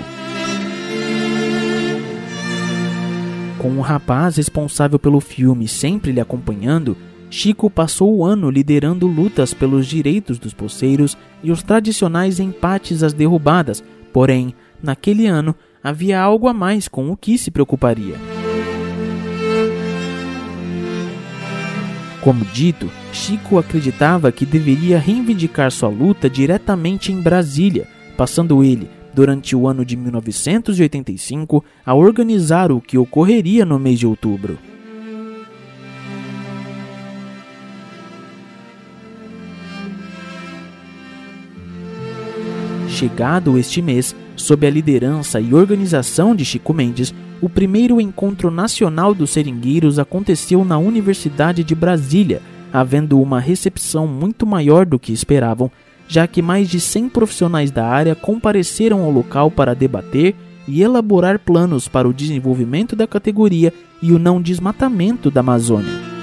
[3.58, 6.96] Com o rapaz responsável pelo filme sempre lhe acompanhando,
[7.30, 13.12] Chico passou o ano liderando lutas pelos direitos dos poceiros e os tradicionais empates às
[13.12, 13.84] derrubadas,
[14.18, 15.54] Porém, naquele ano
[15.84, 18.16] havia algo a mais com o que se preocuparia.
[22.24, 27.88] Como dito, Chico acreditava que deveria reivindicar sua luta diretamente em Brasília,
[28.18, 34.08] passando ele, durante o ano de 1985, a organizar o que ocorreria no mês de
[34.08, 34.58] outubro.
[42.98, 49.14] Chegado este mês, sob a liderança e organização de Chico Mendes, o primeiro encontro nacional
[49.14, 52.42] dos seringueiros aconteceu na Universidade de Brasília,
[52.74, 55.70] havendo uma recepção muito maior do que esperavam,
[56.08, 60.34] já que mais de 100 profissionais da área compareceram ao local para debater
[60.68, 63.72] e elaborar planos para o desenvolvimento da categoria
[64.02, 66.17] e o não desmatamento da Amazônia.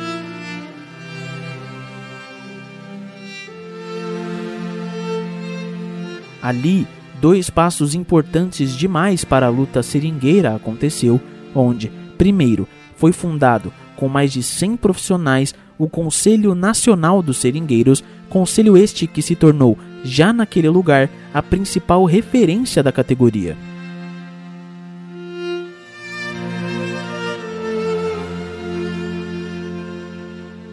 [6.44, 6.86] Ali,
[7.22, 11.18] dois passos importantes demais para a luta seringueira aconteceu,
[11.54, 18.76] onde, primeiro, foi fundado com mais de 100 profissionais o Conselho Nacional dos Seringueiros, conselho
[18.76, 23.56] este que se tornou, já naquele lugar, a principal referência da categoria.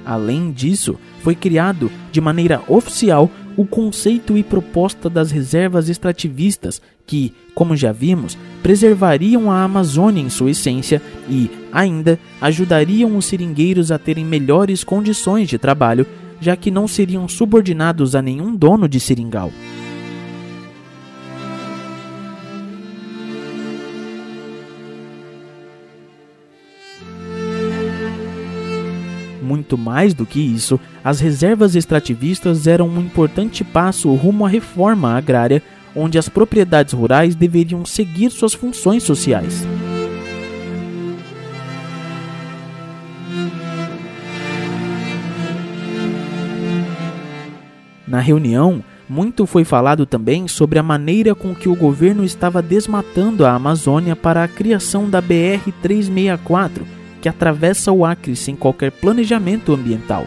[0.06, 7.34] Além disso, foi criado de maneira oficial o conceito e proposta das reservas extrativistas, que,
[7.54, 13.98] como já vimos, preservariam a Amazônia em sua essência e, ainda, ajudariam os seringueiros a
[13.98, 16.06] terem melhores condições de trabalho,
[16.40, 19.52] já que não seriam subordinados a nenhum dono de seringal.
[29.52, 35.14] Muito mais do que isso, as reservas extrativistas eram um importante passo rumo à reforma
[35.14, 35.62] agrária,
[35.94, 39.68] onde as propriedades rurais deveriam seguir suas funções sociais.
[48.08, 53.46] Na reunião, muito foi falado também sobre a maneira com que o governo estava desmatando
[53.46, 59.72] a Amazônia para a criação da BR 364 que atravessa o Acre sem qualquer planejamento
[59.74, 60.26] ambiental.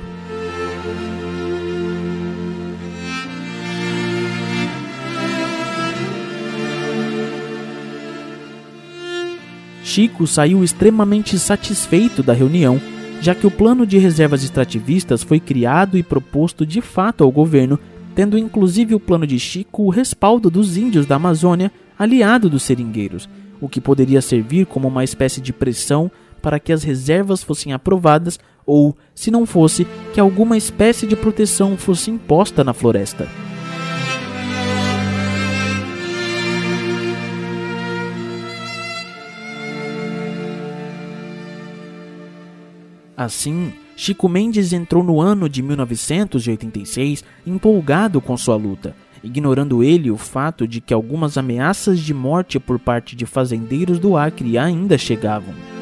[9.82, 12.80] Chico saiu extremamente satisfeito da reunião,
[13.20, 17.78] já que o plano de reservas extrativistas foi criado e proposto de fato ao governo,
[18.14, 23.28] tendo inclusive o plano de Chico o respaldo dos índios da Amazônia, aliado dos seringueiros,
[23.60, 26.10] o que poderia servir como uma espécie de pressão
[26.44, 31.74] para que as reservas fossem aprovadas ou, se não fosse, que alguma espécie de proteção
[31.74, 33.26] fosse imposta na floresta.
[43.16, 50.18] Assim, Chico Mendes entrou no ano de 1986 empolgado com sua luta, ignorando ele o
[50.18, 55.73] fato de que algumas ameaças de morte por parte de fazendeiros do Acre ainda chegavam.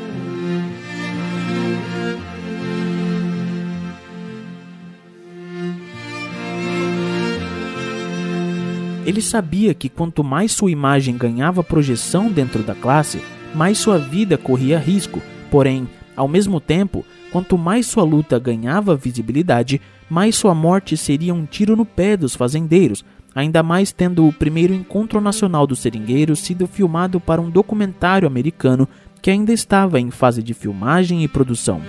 [9.04, 13.20] Ele sabia que quanto mais sua imagem ganhava projeção dentro da classe,
[13.52, 15.20] mais sua vida corria risco.
[15.50, 21.44] Porém, ao mesmo tempo, quanto mais sua luta ganhava visibilidade, mais sua morte seria um
[21.44, 23.04] tiro no pé dos fazendeiros,
[23.34, 28.88] ainda mais tendo o primeiro encontro nacional dos seringueiros sido filmado para um documentário americano
[29.20, 31.80] que ainda estava em fase de filmagem e produção.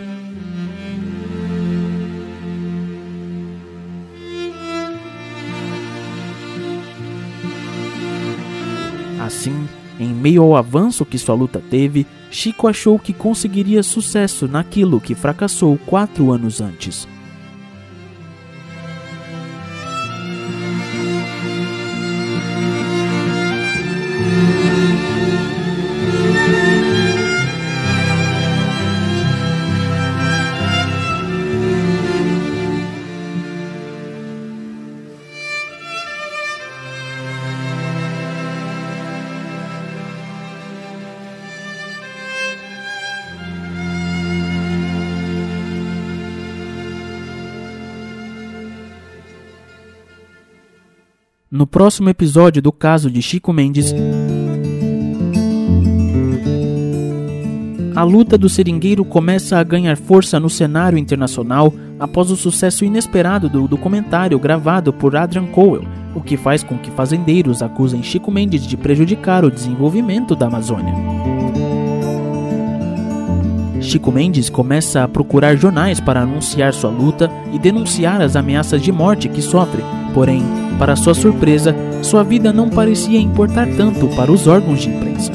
[9.33, 9.67] Assim,
[9.99, 15.15] em meio ao avanço que sua luta teve, Chico achou que conseguiria sucesso naquilo que
[15.15, 17.07] fracassou quatro anos antes.
[51.63, 53.95] No próximo episódio do caso de Chico Mendes,
[57.95, 63.47] a luta do seringueiro começa a ganhar força no cenário internacional após o sucesso inesperado
[63.47, 68.67] do documentário gravado por Adrian Cowell, o que faz com que fazendeiros acusem Chico Mendes
[68.67, 70.93] de prejudicar o desenvolvimento da Amazônia.
[73.83, 78.91] Chico Mendes começa a procurar jornais para anunciar sua luta e denunciar as ameaças de
[78.91, 79.83] morte que sofre,
[80.13, 80.41] porém,
[80.79, 85.31] para sua surpresa, sua vida não parecia importar tanto para os órgãos de imprensa.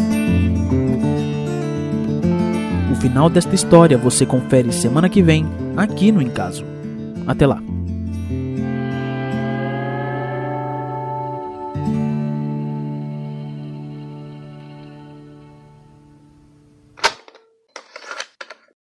[2.91, 5.47] O final desta história você confere semana que vem,
[5.77, 6.65] aqui no Encaso.
[7.27, 7.68] Até lá!